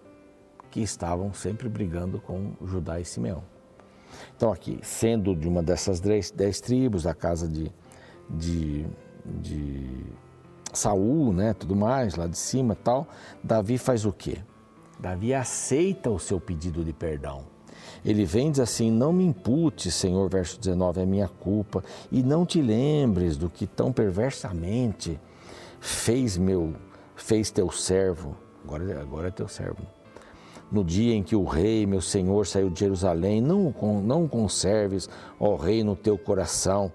que 0.71 0.81
estavam 0.81 1.33
sempre 1.33 1.69
brigando 1.69 2.19
com 2.19 2.53
Judá 2.65 2.99
e 2.99 3.05
Simeão. 3.05 3.43
Então 4.35 4.51
aqui, 4.51 4.79
sendo 4.81 5.35
de 5.35 5.47
uma 5.47 5.61
dessas 5.61 5.99
dez, 5.99 6.31
dez 6.31 6.59
tribos, 6.59 7.05
a 7.05 7.13
casa 7.13 7.47
de, 7.47 7.71
de, 8.29 8.85
de 9.25 9.89
Saul, 10.75 11.33
né, 11.33 11.53
tudo 11.53 11.75
mais, 11.75 12.15
lá 12.15 12.27
de 12.27 12.37
cima 12.37 12.75
tal, 12.75 13.07
Davi 13.43 13.77
faz 13.77 14.05
o 14.05 14.11
quê? 14.11 14.39
Davi 14.99 15.33
aceita 15.33 16.09
o 16.09 16.19
seu 16.19 16.39
pedido 16.39 16.83
de 16.83 16.93
perdão. 16.93 17.43
Ele 18.03 18.23
vem 18.25 18.47
e 18.47 18.51
diz 18.51 18.59
assim: 18.59 18.91
Não 18.91 19.11
me 19.11 19.25
impute, 19.25 19.91
Senhor, 19.91 20.29
verso 20.29 20.59
19, 20.59 21.01
é 21.01 21.05
minha 21.05 21.27
culpa, 21.27 21.83
e 22.11 22.21
não 22.23 22.45
te 22.45 22.61
lembres 22.61 23.37
do 23.37 23.49
que 23.49 23.65
tão 23.65 23.91
perversamente 23.91 25.19
fez 25.79 26.37
meu, 26.37 26.73
fez 27.15 27.51
teu 27.51 27.71
servo. 27.71 28.35
Agora, 28.63 29.01
agora 29.01 29.27
é 29.27 29.31
teu 29.31 29.47
servo. 29.47 29.83
No 30.71 30.83
dia 30.83 31.13
em 31.13 31.21
que 31.21 31.35
o 31.35 31.43
rei, 31.43 31.85
meu 31.85 32.01
senhor, 32.01 32.47
saiu 32.47 32.69
de 32.69 32.79
Jerusalém, 32.79 33.39
não, 33.39 33.73
não 34.03 34.27
conserves, 34.27 35.07
ó 35.39 35.55
rei, 35.55 35.83
no 35.83 35.95
teu 35.95 36.17
coração, 36.17 36.91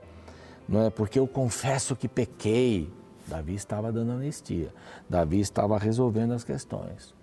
não 0.68 0.82
é? 0.82 0.90
Porque 0.90 1.18
eu 1.18 1.26
confesso 1.26 1.94
que 1.94 2.08
pequei. 2.08 2.88
Davi 3.30 3.54
estava 3.54 3.92
dando 3.92 4.10
anistia, 4.10 4.74
Davi 5.08 5.38
estava 5.38 5.78
resolvendo 5.78 6.32
as 6.32 6.42
questões. 6.42 7.14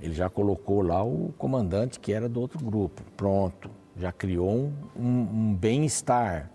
Ele 0.00 0.14
já 0.14 0.30
colocou 0.30 0.80
lá 0.80 1.04
o 1.04 1.34
comandante 1.36 2.00
que 2.00 2.14
era 2.14 2.30
do 2.30 2.40
outro 2.40 2.58
grupo. 2.64 3.02
Pronto, 3.14 3.70
já 3.94 4.10
criou 4.10 4.48
um, 4.50 4.72
um, 4.96 5.20
um 5.20 5.54
bem-estar. 5.54 6.50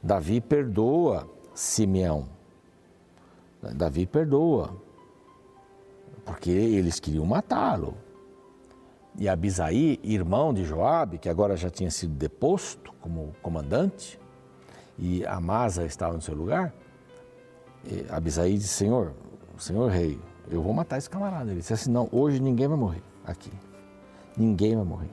Davi 0.00 0.40
perdoa 0.40 1.28
Simeão. 1.52 2.28
Davi 3.74 4.06
perdoa. 4.06 4.76
porque 6.24 6.50
eles 6.50 7.00
queriam 7.00 7.26
matá-lo. 7.26 7.94
E 9.18 9.28
Abisaí, 9.28 9.98
irmão 10.04 10.54
de 10.54 10.64
Joabe, 10.64 11.18
que 11.18 11.28
agora 11.28 11.56
já 11.56 11.70
tinha 11.70 11.90
sido 11.90 12.14
deposto 12.14 12.92
como 13.00 13.34
comandante, 13.42 14.20
e 14.98 15.24
Amasa 15.26 15.84
estava 15.84 16.14
no 16.14 16.22
seu 16.22 16.34
lugar, 16.34 16.72
Abisaí 18.10 18.58
disse, 18.58 18.74
Senhor, 18.74 19.12
Senhor 19.58 19.90
rei, 19.90 20.18
eu 20.50 20.62
vou 20.62 20.72
matar 20.72 20.98
esse 20.98 21.08
camarada. 21.08 21.50
Ele 21.50 21.60
disse 21.60 21.72
assim, 21.72 21.90
não, 21.90 22.08
hoje 22.12 22.40
ninguém 22.40 22.68
vai 22.68 22.76
morrer 22.76 23.02
aqui. 23.24 23.52
Ninguém 24.36 24.74
vai 24.76 24.84
morrer. 24.84 25.10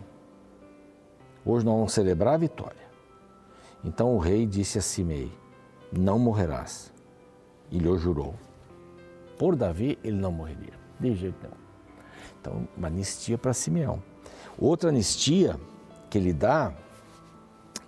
Hoje 1.46 1.66
nós 1.66 1.76
vamos 1.76 1.94
celebrar 1.94 2.36
a 2.36 2.38
vitória. 2.38 2.84
Então 3.84 4.16
o 4.16 4.20
rei 4.20 4.46
disse 4.46 4.78
a 4.78 4.82
Simei, 4.82 5.32
não 5.92 6.18
morrerás. 6.18 6.92
E 7.72 7.78
lhe 7.78 7.98
jurou. 7.98 8.36
Por 9.38 9.56
Davi, 9.56 9.98
ele 10.04 10.18
não 10.18 10.32
morreria. 10.32 10.74
De 11.00 11.16
jeito 11.16 11.36
nenhum. 11.42 11.64
Então, 12.40 12.68
uma 12.78 12.88
anistia 12.88 13.38
para 13.38 13.54
Simeão. 13.54 14.02
Outra 14.58 14.90
anistia 14.90 15.60
que 16.10 16.18
ele 16.18 16.34
dá, 16.34 16.74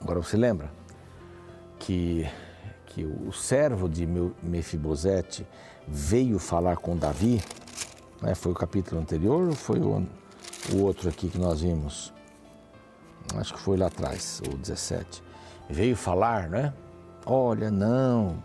agora 0.01 0.21
você 0.21 0.35
lembra, 0.37 0.71
que, 1.77 2.27
que 2.95 3.03
o 3.03 3.33
servo 3.33 3.89
de 3.89 4.07
Mefibosete 4.41 5.45
veio 5.85 6.39
falar 6.39 6.77
com 6.77 6.95
Davi, 6.95 7.41
né? 8.21 8.33
foi 8.33 8.53
o 8.53 8.55
capítulo 8.55 9.01
anterior 9.01 9.49
ou 9.49 9.53
foi 9.53 9.81
o, 9.81 10.07
o 10.73 10.81
outro 10.81 11.09
aqui 11.09 11.27
que 11.27 11.37
nós 11.37 11.59
vimos? 11.59 12.13
Acho 13.35 13.53
que 13.53 13.59
foi 13.59 13.75
lá 13.75 13.87
atrás, 13.87 14.41
o 14.49 14.55
17. 14.55 15.21
Veio 15.69 15.93
falar, 15.97 16.47
né? 16.47 16.73
Olha, 17.25 17.69
não, 17.69 18.41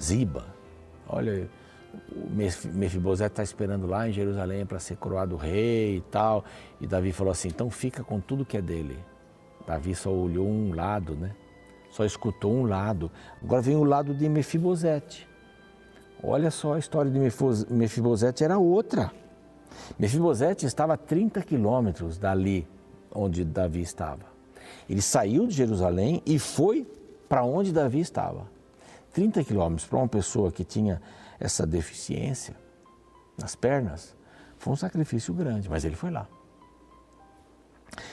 Ziba, 0.00 0.44
olha, 1.06 1.48
o 2.10 2.28
Mefibosete 2.30 3.30
está 3.30 3.44
esperando 3.44 3.86
lá 3.86 4.08
em 4.08 4.12
Jerusalém 4.12 4.66
para 4.66 4.80
ser 4.80 4.96
coroado 4.96 5.36
rei 5.36 5.98
e 5.98 6.00
tal. 6.00 6.44
E 6.80 6.86
Davi 6.86 7.12
falou 7.12 7.30
assim: 7.30 7.46
então 7.46 7.70
fica 7.70 8.02
com 8.02 8.18
tudo 8.18 8.44
que 8.44 8.56
é 8.56 8.62
dele. 8.62 8.98
Davi 9.64 9.94
só 9.94 10.10
olhou 10.10 10.48
um 10.48 10.74
lado, 10.74 11.14
né? 11.14 11.36
Só 11.94 12.04
escutou 12.04 12.52
um 12.52 12.64
lado. 12.64 13.08
Agora 13.40 13.62
vem 13.62 13.76
o 13.76 13.84
lado 13.84 14.12
de 14.12 14.28
Mefibosete. 14.28 15.28
Olha 16.20 16.50
só 16.50 16.74
a 16.74 16.78
história 16.78 17.08
de 17.08 17.20
Mefibosete 17.70 18.42
era 18.42 18.58
outra. 18.58 19.12
Mefibosete 19.96 20.66
estava 20.66 20.94
a 20.94 20.96
30 20.96 21.40
quilômetros 21.42 22.18
dali 22.18 22.66
onde 23.14 23.44
Davi 23.44 23.80
estava. 23.80 24.24
Ele 24.90 25.00
saiu 25.00 25.46
de 25.46 25.54
Jerusalém 25.54 26.20
e 26.26 26.36
foi 26.36 26.84
para 27.28 27.44
onde 27.44 27.72
Davi 27.72 28.00
estava. 28.00 28.50
30 29.12 29.44
quilômetros 29.44 29.86
para 29.86 29.98
uma 29.98 30.08
pessoa 30.08 30.50
que 30.50 30.64
tinha 30.64 31.00
essa 31.38 31.64
deficiência 31.64 32.56
nas 33.38 33.54
pernas, 33.54 34.16
foi 34.58 34.72
um 34.72 34.76
sacrifício 34.76 35.32
grande, 35.32 35.70
mas 35.70 35.84
ele 35.84 35.94
foi 35.94 36.10
lá. 36.10 36.26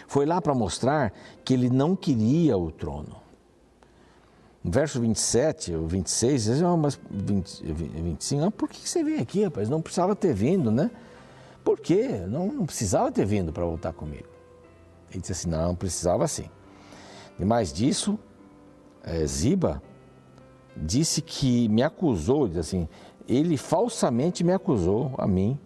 Foi 0.08 0.28
lá 0.28 0.40
para 0.40 0.54
mostrar 0.54 1.12
que 1.44 1.56
ele 1.56 1.70
não 1.70 1.96
queria 1.96 2.56
o 2.56 2.72
trono. 2.72 3.21
Verso 4.64 5.02
27 5.02 5.74
ou 5.74 5.88
26, 5.88 6.44
diz, 6.44 6.62
oh, 6.62 6.78
mas 6.78 7.00
20, 7.10 7.64
25, 7.74 8.44
ah, 8.44 8.52
por 8.52 8.70
que 8.70 8.88
você 8.88 9.04
veio 9.04 9.20
aqui, 9.20 9.44
rapaz? 9.44 9.68
Não 9.68 9.82
precisava 9.82 10.16
ter 10.16 10.34
vindo, 10.34 10.70
né? 10.70 10.92
Por 11.64 11.80
quê? 11.80 12.24
Não, 12.28 12.48
não 12.48 12.66
precisava 12.66 13.12
ter 13.12 13.26
vindo 13.26 13.52
para 13.52 13.66
voltar 13.66 13.92
comigo. 13.92 14.28
Ele 15.10 15.20
disse 15.20 15.32
assim, 15.32 15.50
não, 15.50 15.76
precisava 15.76 16.28
sim. 16.28 16.46
E 17.40 17.46
mais 17.46 17.74
disso, 17.74 18.20
é, 19.04 19.26
Ziba 19.26 19.82
disse 20.78 21.22
que 21.22 21.68
me 21.68 21.82
acusou, 21.82 22.48
diz 22.48 22.58
assim, 22.58 22.88
ele 23.28 23.58
falsamente 23.58 24.44
me 24.44 24.54
acusou 24.54 25.14
a 25.18 25.28
mim, 25.28 25.60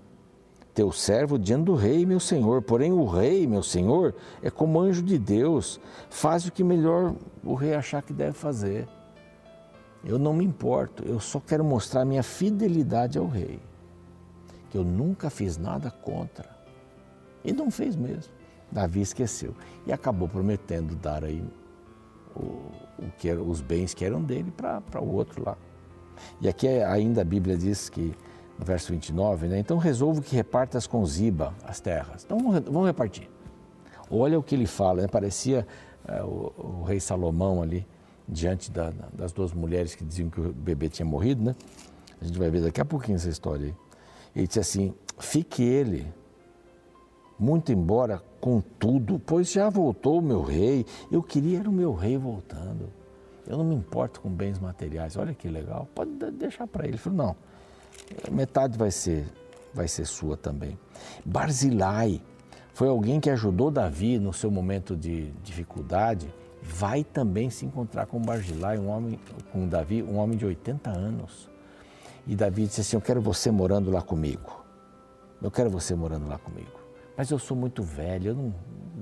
teu 0.76 0.92
servo, 0.92 1.40
diante 1.40 1.64
do 1.64 1.74
rei, 1.74 2.06
meu 2.06 2.20
senhor. 2.20 2.62
Porém, 2.62 2.92
o 2.92 3.06
rei, 3.06 3.48
meu 3.48 3.64
senhor, 3.64 4.14
é 4.44 4.52
como 4.52 4.80
anjo 4.80 5.02
de 5.02 5.18
Deus, 5.18 5.80
faz 6.10 6.46
o 6.46 6.52
que 6.52 6.64
melhor 6.64 7.16
o 7.44 7.56
rei 7.56 7.74
achar 7.74 8.04
que 8.04 8.14
deve 8.14 8.34
fazer. 8.34 8.88
Eu 10.04 10.20
não 10.20 10.34
me 10.34 10.46
importo, 10.46 11.04
eu 11.04 11.20
só 11.20 11.40
quero 11.40 11.64
mostrar 11.64 12.06
minha 12.06 12.22
fidelidade 12.22 13.18
ao 13.18 13.26
rei, 13.26 13.60
que 14.70 14.78
eu 14.78 14.84
nunca 14.84 15.30
fiz 15.30 15.58
nada 15.58 15.90
contra. 15.90 16.54
E 17.44 17.54
não 17.54 17.72
fez 17.72 17.96
mesmo. 17.96 18.34
Davi 18.72 19.02
esqueceu 19.02 19.56
e 19.88 19.94
acabou 19.94 20.28
prometendo 20.28 20.96
dar 20.96 21.24
aí 21.24 21.44
o, 22.36 22.42
o 23.00 23.12
que 23.18 23.30
era, 23.30 23.42
os 23.42 23.62
bens 23.62 23.94
que 23.94 24.04
eram 24.04 24.22
dele 24.22 24.52
para 24.52 25.02
o 25.02 25.16
outro 25.16 25.44
lá. 25.46 25.58
E 26.42 26.50
aqui 26.50 26.68
ainda 26.68 27.22
a 27.22 27.26
Bíblia 27.26 27.58
diz 27.58 27.90
que, 27.90 28.14
verso 28.58 28.92
29, 28.92 29.48
né? 29.48 29.60
Então 29.60 29.78
resolvo 29.78 30.22
que 30.22 30.36
repartas 30.36 30.88
com 30.88 31.06
Ziba 31.06 31.54
as 31.64 31.80
terras. 31.80 32.24
Então 32.24 32.40
vamos 32.40 32.88
repartir. 32.88 33.30
Olha 34.10 34.38
o 34.38 34.44
que 34.44 34.56
ele 34.56 34.68
fala, 34.68 35.02
né? 35.02 35.08
parecia 35.08 35.68
é, 36.08 36.22
o, 36.24 36.54
o, 36.58 36.84
rei 36.84 37.00
Salomão 37.00 37.62
ali, 37.62 37.86
diante 38.28 38.72
da, 38.72 38.92
das 39.14 39.32
duas 39.32 39.52
mulheres 39.54 39.96
que 39.96 40.04
diziam 40.04 40.30
que 40.30 40.40
o 40.40 40.54
bebê 40.54 40.90
tinha 40.90 41.06
morrido, 41.06 41.44
né? 41.44 41.56
A 42.22 42.26
gente 42.26 42.38
vai 42.38 42.50
ver 42.50 42.62
daqui 42.62 42.80
a 42.80 42.86
pouquinho 42.86 43.16
essa 43.16 43.30
história 43.30 43.68
aí. 43.68 43.76
Ele 44.36 44.48
disse 44.48 44.60
assim: 44.60 44.94
fique 45.20 45.64
ele, 45.64 46.08
muito 47.38 47.72
embora 47.72 48.22
com 48.40 48.62
tudo, 48.62 49.20
pois 49.20 49.52
já 49.52 49.70
voltou 49.70 50.20
o 50.20 50.22
meu 50.22 50.42
rei. 50.42 50.86
Eu 51.12 51.22
queria 51.22 51.60
era 51.60 51.70
o 51.70 51.74
meu 51.74 51.94
rei 51.94 52.18
voltando. 52.18 52.90
Eu 53.48 53.58
não 53.58 53.66
me 53.66 53.76
importo 53.76 54.22
com 54.22 54.30
bens 54.30 54.60
materiais. 54.60 55.18
Olha 55.18 55.34
que 55.34 55.48
legal. 55.48 55.88
Pode 55.94 56.12
deixar 56.32 56.66
para 56.68 56.84
ele. 56.84 56.94
Ele 56.94 56.98
falou, 56.98 57.18
não, 57.18 57.36
metade 58.32 58.78
vai 58.78 58.92
ser, 58.92 59.26
vai 59.74 59.88
ser 59.88 60.06
sua 60.06 60.38
também. 60.38 60.78
Barzilai 61.26 62.22
foi 62.74 62.90
alguém 62.90 63.20
que 63.20 63.30
ajudou 63.30 63.72
Davi 63.72 64.20
no 64.20 64.34
seu 64.34 64.52
momento 64.52 64.96
de 64.96 65.32
dificuldade. 65.44 66.34
Vai 66.62 67.04
também 67.04 67.50
se 67.50 67.66
encontrar 67.66 68.06
com 68.06 68.20
Barzilai, 68.20 68.78
um 68.78 68.90
homem, 68.90 69.20
com 69.52 69.68
Davi, 69.68 70.02
um 70.04 70.18
homem 70.18 70.38
de 70.38 70.46
80 70.46 70.90
anos. 70.90 71.50
E 72.28 72.36
Davi 72.36 72.66
disse 72.66 72.82
assim: 72.82 72.96
Eu 72.96 73.02
quero 73.02 73.22
você 73.22 73.52
morando 73.52 73.92
lá 73.92 74.02
comigo. 74.02 74.66
Eu 75.42 75.52
quero 75.52 75.70
você 75.70 75.94
morando 75.94 76.28
lá 76.28 76.38
comigo. 76.38 76.80
Mas 77.16 77.30
eu 77.32 77.40
sou 77.40 77.56
muito 77.56 77.82
velho, 77.82 78.32
eu 78.32 78.36
não, 78.36 78.54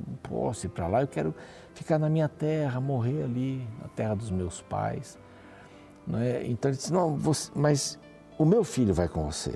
não 0.07 0.15
posso 0.21 0.65
ir 0.67 0.69
para 0.69 0.87
lá, 0.87 1.01
eu 1.01 1.07
quero 1.07 1.33
ficar 1.73 1.97
na 1.97 2.09
minha 2.09 2.29
terra, 2.29 2.79
morrer 2.79 3.23
ali, 3.23 3.67
na 3.81 3.87
terra 3.87 4.13
dos 4.13 4.29
meus 4.29 4.61
pais. 4.61 5.17
É? 6.13 6.45
Então 6.45 6.69
ele 6.69 6.77
disse, 6.77 6.91
não, 6.91 7.15
você, 7.15 7.49
mas 7.55 7.97
o 8.37 8.45
meu 8.45 8.63
filho 8.63 8.93
vai 8.93 9.07
com 9.07 9.23
você. 9.29 9.55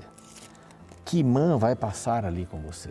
Quimã 1.04 1.56
vai 1.56 1.74
passar 1.74 2.24
ali 2.24 2.46
com 2.46 2.60
você. 2.60 2.90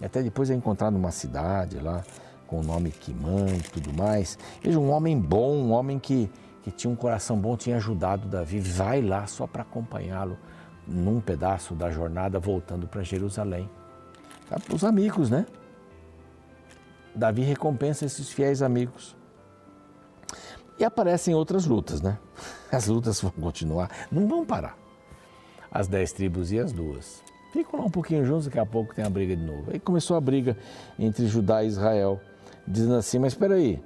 E 0.00 0.04
até 0.04 0.22
depois 0.22 0.50
é 0.50 0.54
encontrado 0.54 0.92
numa 0.92 1.10
cidade 1.10 1.78
lá, 1.78 2.04
com 2.46 2.60
o 2.60 2.62
nome 2.62 2.90
Quimã 2.90 3.46
e 3.48 3.62
tudo 3.62 3.92
mais. 3.92 4.38
Veja, 4.62 4.78
um 4.78 4.90
homem 4.90 5.18
bom, 5.18 5.54
um 5.54 5.72
homem 5.72 5.98
que, 5.98 6.30
que 6.62 6.70
tinha 6.70 6.92
um 6.92 6.96
coração 6.96 7.38
bom, 7.38 7.56
tinha 7.56 7.76
ajudado 7.76 8.28
Davi, 8.28 8.60
vai 8.60 9.00
lá 9.00 9.26
só 9.26 9.46
para 9.46 9.62
acompanhá-lo 9.62 10.36
num 10.86 11.20
pedaço 11.20 11.74
da 11.74 11.90
jornada 11.90 12.38
voltando 12.38 12.86
para 12.86 13.02
Jerusalém. 13.02 13.68
Os 14.72 14.84
amigos, 14.84 15.30
né? 15.30 15.46
Davi 17.14 17.42
recompensa 17.42 18.04
esses 18.04 18.30
fiéis 18.30 18.62
amigos. 18.62 19.16
E 20.78 20.84
aparecem 20.84 21.34
outras 21.34 21.66
lutas, 21.66 22.00
né? 22.00 22.18
As 22.70 22.86
lutas 22.86 23.20
vão 23.20 23.30
continuar, 23.30 23.90
não 24.10 24.26
vão 24.26 24.44
parar. 24.44 24.76
As 25.70 25.88
dez 25.88 26.12
tribos 26.12 26.52
e 26.52 26.58
as 26.58 26.72
duas. 26.72 27.22
Ficam 27.52 27.80
lá 27.80 27.86
um 27.86 27.90
pouquinho 27.90 28.24
juntos, 28.24 28.46
daqui 28.46 28.58
a 28.58 28.66
pouco 28.66 28.94
tem 28.94 29.04
a 29.04 29.10
briga 29.10 29.36
de 29.36 29.42
novo. 29.42 29.70
Aí 29.72 29.80
começou 29.80 30.16
a 30.16 30.20
briga 30.20 30.56
entre 30.98 31.26
Judá 31.26 31.62
e 31.64 31.68
Israel, 31.68 32.20
dizendo 32.66 32.94
assim, 32.94 33.18
mas 33.18 33.32
espera 33.32 33.54
aí, 33.54 33.82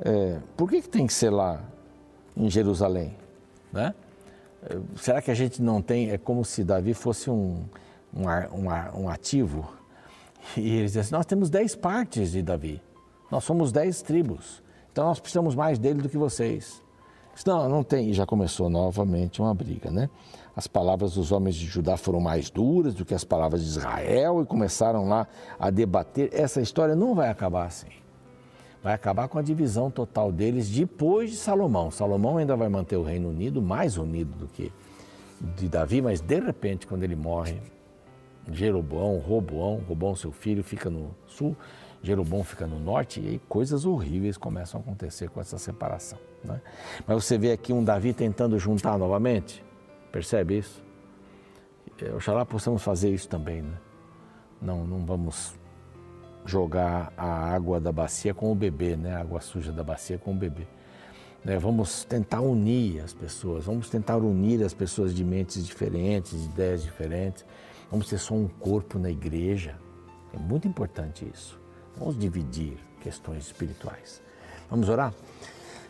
é, 0.00 0.38
por 0.56 0.68
que, 0.68 0.82
que 0.82 0.88
tem 0.88 1.06
que 1.06 1.12
ser 1.12 1.30
lá 1.30 1.60
em 2.36 2.50
Jerusalém? 2.50 3.16
Né? 3.72 3.94
É, 4.62 4.78
será 4.96 5.22
que 5.22 5.30
a 5.30 5.34
gente 5.34 5.62
não 5.62 5.80
tem, 5.80 6.10
é 6.10 6.18
como 6.18 6.44
se 6.44 6.64
Davi 6.64 6.94
fosse 6.94 7.30
um, 7.30 7.64
um, 8.12 8.24
um, 8.52 9.02
um 9.02 9.08
ativo 9.08 9.68
e 10.56 10.76
eles 10.76 10.92
dizem 10.92 11.00
assim, 11.02 11.14
nós 11.14 11.26
temos 11.26 11.50
dez 11.50 11.76
partes 11.76 12.32
de 12.32 12.42
Davi, 12.42 12.82
nós 13.30 13.44
somos 13.44 13.70
dez 13.70 14.02
tribos, 14.02 14.62
então 14.94 15.06
nós 15.06 15.18
precisamos 15.18 15.56
mais 15.56 15.76
dele 15.76 16.00
do 16.00 16.08
que 16.08 16.16
vocês. 16.16 16.80
Não, 17.44 17.68
não 17.68 17.82
tem. 17.82 18.10
E 18.10 18.14
já 18.14 18.24
começou 18.24 18.70
novamente 18.70 19.42
uma 19.42 19.52
briga, 19.52 19.90
né? 19.90 20.08
As 20.54 20.68
palavras 20.68 21.14
dos 21.14 21.32
homens 21.32 21.56
de 21.56 21.66
Judá 21.66 21.96
foram 21.96 22.20
mais 22.20 22.48
duras 22.48 22.94
do 22.94 23.04
que 23.04 23.12
as 23.12 23.24
palavras 23.24 23.60
de 23.64 23.70
Israel 23.70 24.40
e 24.40 24.46
começaram 24.46 25.08
lá 25.08 25.26
a 25.58 25.68
debater. 25.68 26.30
Essa 26.32 26.60
história 26.60 26.94
não 26.94 27.12
vai 27.12 27.28
acabar 27.28 27.66
assim. 27.66 27.88
Vai 28.84 28.94
acabar 28.94 29.26
com 29.26 29.36
a 29.36 29.42
divisão 29.42 29.90
total 29.90 30.30
deles 30.30 30.68
depois 30.68 31.30
de 31.30 31.36
Salomão. 31.38 31.90
Salomão 31.90 32.36
ainda 32.36 32.54
vai 32.54 32.68
manter 32.68 32.96
o 32.96 33.02
Reino 33.02 33.30
Unido 33.30 33.60
mais 33.60 33.96
unido 33.96 34.30
do 34.38 34.46
que 34.46 34.70
de 35.56 35.68
Davi, 35.68 36.00
mas 36.00 36.20
de 36.20 36.38
repente, 36.38 36.86
quando 36.86 37.02
ele 37.02 37.16
morre, 37.16 37.60
Jeroboão, 38.48 39.18
Roboão, 39.18 39.82
Roboão, 39.88 40.14
seu 40.14 40.30
filho, 40.30 40.62
fica 40.62 40.88
no 40.88 41.10
sul, 41.26 41.56
Jeroboão 42.04 42.44
fica 42.44 42.66
no 42.66 42.78
norte, 42.78 43.18
e 43.18 43.28
aí 43.28 43.38
coisas 43.48 43.86
horríveis 43.86 44.36
começam 44.36 44.78
a 44.78 44.82
acontecer 44.82 45.30
com 45.30 45.40
essa 45.40 45.56
separação. 45.56 46.18
Né? 46.44 46.60
Mas 47.06 47.24
você 47.24 47.38
vê 47.38 47.50
aqui 47.50 47.72
um 47.72 47.82
Davi 47.82 48.12
tentando 48.12 48.58
juntar 48.58 48.98
novamente, 48.98 49.64
percebe 50.12 50.58
isso? 50.58 50.84
oxalá 52.14 52.44
possamos 52.44 52.82
fazer 52.82 53.10
isso 53.10 53.28
também, 53.28 53.62
né? 53.62 53.78
Não, 54.60 54.84
não 54.84 55.06
vamos 55.06 55.54
jogar 56.44 57.12
a 57.16 57.26
água 57.26 57.80
da 57.80 57.92
bacia 57.92 58.34
com 58.34 58.52
o 58.52 58.54
bebê, 58.54 58.96
né? 58.96 59.14
A 59.14 59.20
água 59.20 59.40
suja 59.40 59.72
da 59.72 59.82
bacia 59.82 60.18
com 60.18 60.32
o 60.32 60.34
bebê. 60.34 60.66
Né? 61.44 61.58
Vamos 61.58 62.04
tentar 62.04 62.40
unir 62.40 63.00
as 63.00 63.14
pessoas, 63.14 63.64
vamos 63.64 63.88
tentar 63.88 64.16
unir 64.16 64.62
as 64.64 64.74
pessoas 64.74 65.14
de 65.14 65.24
mentes 65.24 65.64
diferentes, 65.64 66.42
de 66.42 66.48
ideias 66.48 66.82
diferentes. 66.82 67.46
Vamos 67.90 68.08
ter 68.08 68.18
só 68.18 68.34
um 68.34 68.48
corpo 68.48 68.98
na 68.98 69.10
igreja. 69.10 69.78
É 70.34 70.38
muito 70.38 70.66
importante 70.66 71.26
isso. 71.32 71.63
Vamos 71.96 72.18
dividir 72.18 72.76
questões 73.00 73.46
espirituais. 73.46 74.20
Vamos 74.68 74.88
orar? 74.88 75.14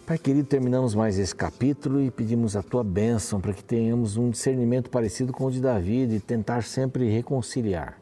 Pai 0.07 0.19
querido, 0.19 0.47
terminamos 0.47 0.95
mais 0.95 1.19
esse 1.19 1.35
capítulo 1.35 1.99
e 1.99 2.11
pedimos 2.11 2.57
a 2.57 2.63
tua 2.63 2.85
bênção 2.85 3.41
para 3.41 3.55
que 3.55 3.65
tenhamos 3.65 4.19
um 4.19 4.29
discernimento 4.29 4.91
parecido 4.91 5.33
com 5.33 5.47
o 5.47 5.51
de 5.51 5.63
Davi 5.63 6.03
e 6.03 6.21
tentar 6.21 6.63
sempre 6.63 7.09
reconciliar. 7.09 7.99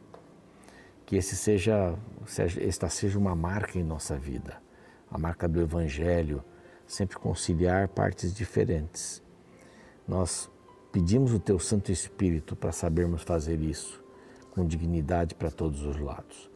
Que 1.06 1.14
esse 1.14 1.36
seja, 1.36 1.94
esta 2.60 2.88
seja 2.88 3.16
uma 3.16 3.36
marca 3.36 3.78
em 3.78 3.84
nossa 3.84 4.16
vida, 4.16 4.60
a 5.08 5.16
marca 5.16 5.46
do 5.46 5.60
Evangelho, 5.60 6.42
sempre 6.84 7.16
conciliar 7.18 7.86
partes 7.86 8.34
diferentes. 8.34 9.22
Nós 10.08 10.50
pedimos 10.90 11.32
o 11.32 11.38
teu 11.38 11.60
Santo 11.60 11.92
Espírito 11.92 12.56
para 12.56 12.72
sabermos 12.72 13.22
fazer 13.22 13.60
isso 13.60 14.02
com 14.50 14.66
dignidade 14.66 15.36
para 15.36 15.52
todos 15.52 15.82
os 15.82 15.98
lados. 16.00 16.51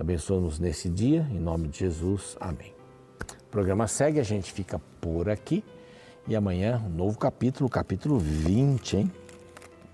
Abençoa-nos 0.00 0.58
nesse 0.58 0.88
dia, 0.88 1.28
em 1.30 1.38
nome 1.38 1.68
de 1.68 1.80
Jesus. 1.80 2.34
Amém. 2.40 2.72
O 3.42 3.50
programa 3.50 3.86
segue, 3.86 4.18
a 4.18 4.22
gente 4.22 4.50
fica 4.50 4.78
por 4.98 5.28
aqui. 5.28 5.62
E 6.26 6.34
amanhã, 6.34 6.82
um 6.82 6.88
novo 6.88 7.18
capítulo, 7.18 7.68
capítulo 7.68 8.18
20, 8.18 8.96
hein? 8.96 9.12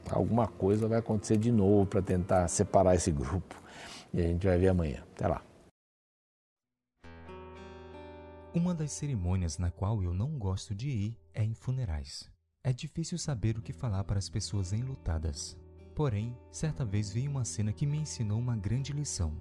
Alguma 0.08 0.46
coisa 0.46 0.86
vai 0.86 1.00
acontecer 1.00 1.36
de 1.36 1.50
novo 1.50 1.86
para 1.86 2.00
tentar 2.00 2.46
separar 2.46 2.94
esse 2.94 3.10
grupo. 3.10 3.60
E 4.14 4.20
a 4.20 4.22
gente 4.22 4.46
vai 4.46 4.56
ver 4.56 4.68
amanhã. 4.68 5.02
Até 5.12 5.26
lá. 5.26 5.42
Uma 8.54 8.76
das 8.76 8.92
cerimônias 8.92 9.58
na 9.58 9.72
qual 9.72 10.04
eu 10.04 10.14
não 10.14 10.38
gosto 10.38 10.72
de 10.72 10.88
ir 10.88 11.18
é 11.34 11.42
em 11.42 11.52
funerais. 11.52 12.30
É 12.62 12.72
difícil 12.72 13.18
saber 13.18 13.58
o 13.58 13.62
que 13.62 13.72
falar 13.72 14.04
para 14.04 14.18
as 14.18 14.28
pessoas 14.28 14.72
enlutadas. 14.72 15.58
Porém, 15.96 16.38
certa 16.52 16.84
vez 16.84 17.12
vi 17.12 17.26
uma 17.26 17.44
cena 17.44 17.72
que 17.72 17.84
me 17.84 17.98
ensinou 17.98 18.38
uma 18.38 18.56
grande 18.56 18.92
lição. 18.92 19.34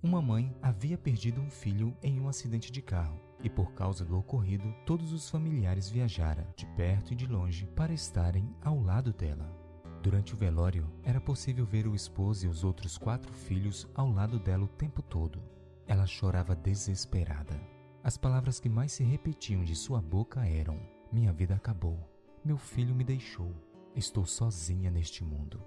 Uma 0.00 0.22
mãe 0.22 0.54
havia 0.62 0.96
perdido 0.96 1.40
um 1.40 1.50
filho 1.50 1.92
em 2.00 2.20
um 2.20 2.28
acidente 2.28 2.70
de 2.70 2.80
carro 2.80 3.20
e, 3.42 3.50
por 3.50 3.72
causa 3.72 4.04
do 4.04 4.16
ocorrido, 4.16 4.72
todos 4.86 5.12
os 5.12 5.28
familiares 5.28 5.90
viajaram, 5.90 6.46
de 6.54 6.66
perto 6.76 7.12
e 7.12 7.16
de 7.16 7.26
longe, 7.26 7.66
para 7.74 7.92
estarem 7.92 8.48
ao 8.62 8.80
lado 8.80 9.12
dela. 9.12 9.52
Durante 10.00 10.34
o 10.34 10.36
velório, 10.36 10.88
era 11.02 11.20
possível 11.20 11.66
ver 11.66 11.88
o 11.88 11.96
esposo 11.96 12.46
e 12.46 12.48
os 12.48 12.62
outros 12.62 12.96
quatro 12.96 13.32
filhos 13.32 13.88
ao 13.92 14.08
lado 14.08 14.38
dela 14.38 14.64
o 14.64 14.68
tempo 14.68 15.02
todo. 15.02 15.42
Ela 15.84 16.06
chorava 16.06 16.54
desesperada. 16.54 17.60
As 18.00 18.16
palavras 18.16 18.60
que 18.60 18.68
mais 18.68 18.92
se 18.92 19.02
repetiam 19.02 19.64
de 19.64 19.74
sua 19.74 20.00
boca 20.00 20.46
eram: 20.46 20.78
Minha 21.10 21.32
vida 21.32 21.56
acabou. 21.56 21.98
Meu 22.44 22.56
filho 22.56 22.94
me 22.94 23.02
deixou. 23.02 23.52
Estou 23.96 24.24
sozinha 24.24 24.92
neste 24.92 25.24
mundo. 25.24 25.60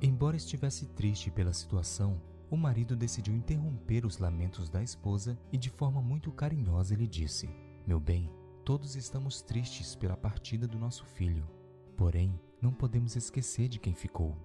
Embora 0.00 0.36
estivesse 0.36 0.86
triste 0.86 1.32
pela 1.32 1.52
situação, 1.52 2.20
o 2.52 2.56
marido 2.56 2.94
decidiu 2.94 3.34
interromper 3.34 4.04
os 4.04 4.18
lamentos 4.18 4.68
da 4.68 4.82
esposa 4.82 5.38
e, 5.50 5.56
de 5.56 5.70
forma 5.70 6.02
muito 6.02 6.30
carinhosa, 6.30 6.94
lhe 6.94 7.08
disse: 7.08 7.48
Meu 7.86 7.98
bem, 7.98 8.30
todos 8.62 8.94
estamos 8.94 9.40
tristes 9.40 9.96
pela 9.96 10.18
partida 10.18 10.68
do 10.68 10.78
nosso 10.78 11.06
filho. 11.06 11.48
Porém, 11.96 12.38
não 12.60 12.70
podemos 12.70 13.16
esquecer 13.16 13.68
de 13.68 13.80
quem 13.80 13.94
ficou. 13.94 14.36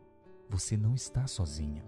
Você 0.50 0.78
não 0.78 0.96
está 0.96 1.28
sozinha. 1.28 1.84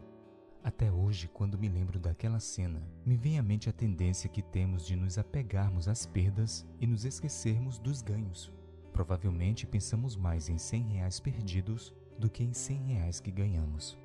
Até 0.62 0.92
hoje, 0.92 1.30
quando 1.30 1.58
me 1.58 1.70
lembro 1.70 1.98
daquela 1.98 2.42
cena, 2.42 2.86
me 3.06 3.16
vem 3.16 3.40
à 3.40 3.42
mente 3.42 3.70
a 3.70 3.74
tendência 3.74 4.30
que 4.30 4.42
temos 4.42 4.86
de 4.86 4.98
nos 4.98 5.18
apegarmos 5.18 5.88
às 5.88 6.06
perdas 6.06 6.68
e 6.82 6.86
nos 6.86 7.06
esquecermos 7.06 7.80
dos 7.80 8.02
ganhos. 8.02 8.52
Provavelmente 8.92 9.66
pensamos 9.66 10.18
mais 10.18 10.50
em 10.50 10.58
100 10.58 10.84
reais 10.84 11.18
perdidos 11.18 11.94
do 12.18 12.30
que 12.30 12.44
em 12.44 12.52
100 12.52 12.88
reais 12.88 13.22
que 13.22 13.32
ganhamos. 13.32 13.98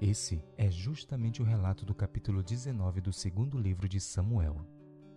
Esse 0.00 0.40
é 0.56 0.70
justamente 0.70 1.42
o 1.42 1.44
relato 1.44 1.84
do 1.84 1.92
capítulo 1.92 2.40
19 2.40 3.00
do 3.00 3.12
segundo 3.12 3.58
livro 3.58 3.88
de 3.88 4.00
Samuel. 4.00 4.64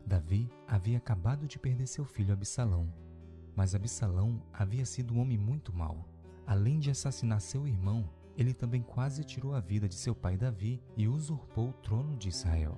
Davi 0.08 0.50
havia 0.68 0.98
acabado 0.98 1.46
de 1.46 1.60
perder 1.60 1.86
seu 1.86 2.04
filho 2.04 2.34
Absalão, 2.34 2.92
mas 3.56 3.76
Absalão 3.76 4.42
havia 4.52 4.84
sido 4.84 5.14
um 5.14 5.20
homem 5.20 5.38
muito 5.38 5.72
mau. 5.72 6.10
Além 6.48 6.80
de 6.80 6.90
assassinar 6.90 7.42
seu 7.42 7.68
irmão, 7.68 8.10
ele 8.36 8.56
também 8.56 8.82
quase 8.82 9.24
tirou 9.24 9.54
a 9.54 9.60
vida 9.60 9.88
de 9.88 9.94
seu 9.94 10.16
pai 10.16 10.36
Davi 10.36 10.82
e 10.98 11.08
usurpou 11.08 11.70
o 11.70 11.74
trono 11.74 12.18
de 12.18 12.30
Israel. 12.30 12.76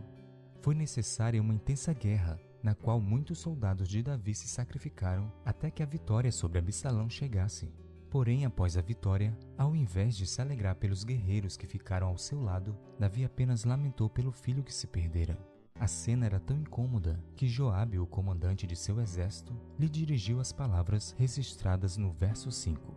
Foi 0.60 0.76
necessária 0.76 1.42
uma 1.42 1.54
intensa 1.54 1.94
guerra, 1.94 2.38
na 2.62 2.76
qual 2.76 3.00
muitos 3.00 3.40
soldados 3.40 3.88
de 3.88 4.04
Davi 4.04 4.36
se 4.36 4.50
sacrificaram 4.50 5.32
até 5.46 5.72
que 5.72 5.82
a 5.82 5.86
vitória 5.86 6.34
sobre 6.34 6.60
Absalão 6.60 7.10
chegasse. 7.10 7.72
Porém, 8.14 8.46
após 8.46 8.78
a 8.78 8.82
vitória, 8.82 9.36
ao 9.58 9.76
invés 9.76 10.16
de 10.16 10.28
se 10.28 10.40
alegrar 10.40 10.76
pelos 10.76 11.04
guerreiros 11.04 11.58
que 11.58 11.66
ficaram 11.66 12.06
ao 12.10 12.16
seu 12.20 12.40
lado, 12.40 12.78
Davi 13.00 13.26
apenas 13.26 13.64
lamentou 13.64 14.08
pelo 14.08 14.32
filho 14.32 14.64
que 14.64 14.72
se 14.72 14.86
perdera. 14.86 15.36
A 15.80 15.88
cena 15.88 16.28
era 16.28 16.40
tão 16.40 16.56
incômoda 16.56 17.20
que 17.36 17.48
Joabe, 17.48 17.98
o 17.98 18.06
comandante 18.06 18.68
de 18.68 18.76
seu 18.76 19.02
exército, 19.02 19.60
lhe 19.80 19.90
dirigiu 19.90 20.40
as 20.40 20.52
palavras 20.52 21.16
registradas 21.18 21.98
no 21.98 22.12
verso 22.12 22.52
5. 22.52 22.96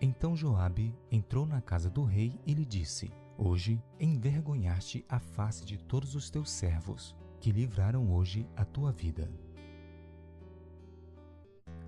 Então 0.00 0.36
Joabe 0.36 0.94
entrou 1.10 1.44
na 1.44 1.60
casa 1.60 1.90
do 1.90 2.04
rei 2.04 2.38
e 2.46 2.54
lhe 2.54 2.64
disse: 2.64 3.10
Hoje 3.36 3.82
envergonhaste 3.98 5.04
a 5.08 5.18
face 5.18 5.64
de 5.64 5.76
todos 5.76 6.14
os 6.14 6.30
teus 6.30 6.52
servos, 6.52 7.16
que 7.40 7.50
livraram 7.50 8.12
hoje 8.12 8.48
a 8.54 8.64
tua 8.64 8.92
vida. 8.92 9.28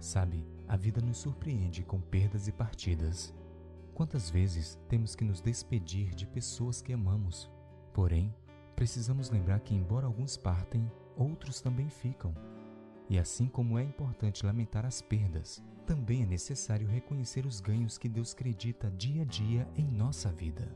Sabe, 0.01 0.45
a 0.69 0.77
vida 0.77 1.01
nos 1.01 1.17
surpreende 1.17 1.83
com 1.83 1.99
perdas 1.99 2.47
e 2.47 2.53
partidas. 2.53 3.35
Quantas 3.95 4.29
vezes 4.29 4.79
temos 4.89 5.17
que 5.17 5.25
nos 5.25 5.41
despedir 5.41 6.15
de 6.15 6.27
pessoas 6.27 6.83
que 6.83 6.93
amamos? 6.93 7.51
Porém, 7.93 8.33
precisamos 8.77 9.31
lembrar 9.31 9.61
que, 9.61 9.75
embora 9.75 10.07
alguns 10.07 10.37
partem, 10.37 10.89
outros 11.17 11.61
também 11.61 11.89
ficam. 11.89 12.35
E 13.09 13.19
assim 13.19 13.47
como 13.49 13.79
é 13.79 13.83
importante 13.83 14.45
lamentar 14.45 14.85
as 14.85 15.01
perdas, 15.01 15.63
também 15.87 16.23
é 16.23 16.27
necessário 16.27 16.87
reconhecer 16.87 17.47
os 17.47 17.61
ganhos 17.61 17.97
que 17.97 18.09
Deus 18.09 18.35
acredita 18.35 18.91
dia 18.91 19.23
a 19.23 19.25
dia 19.25 19.67
em 19.75 19.91
nossa 19.91 20.31
vida. 20.31 20.71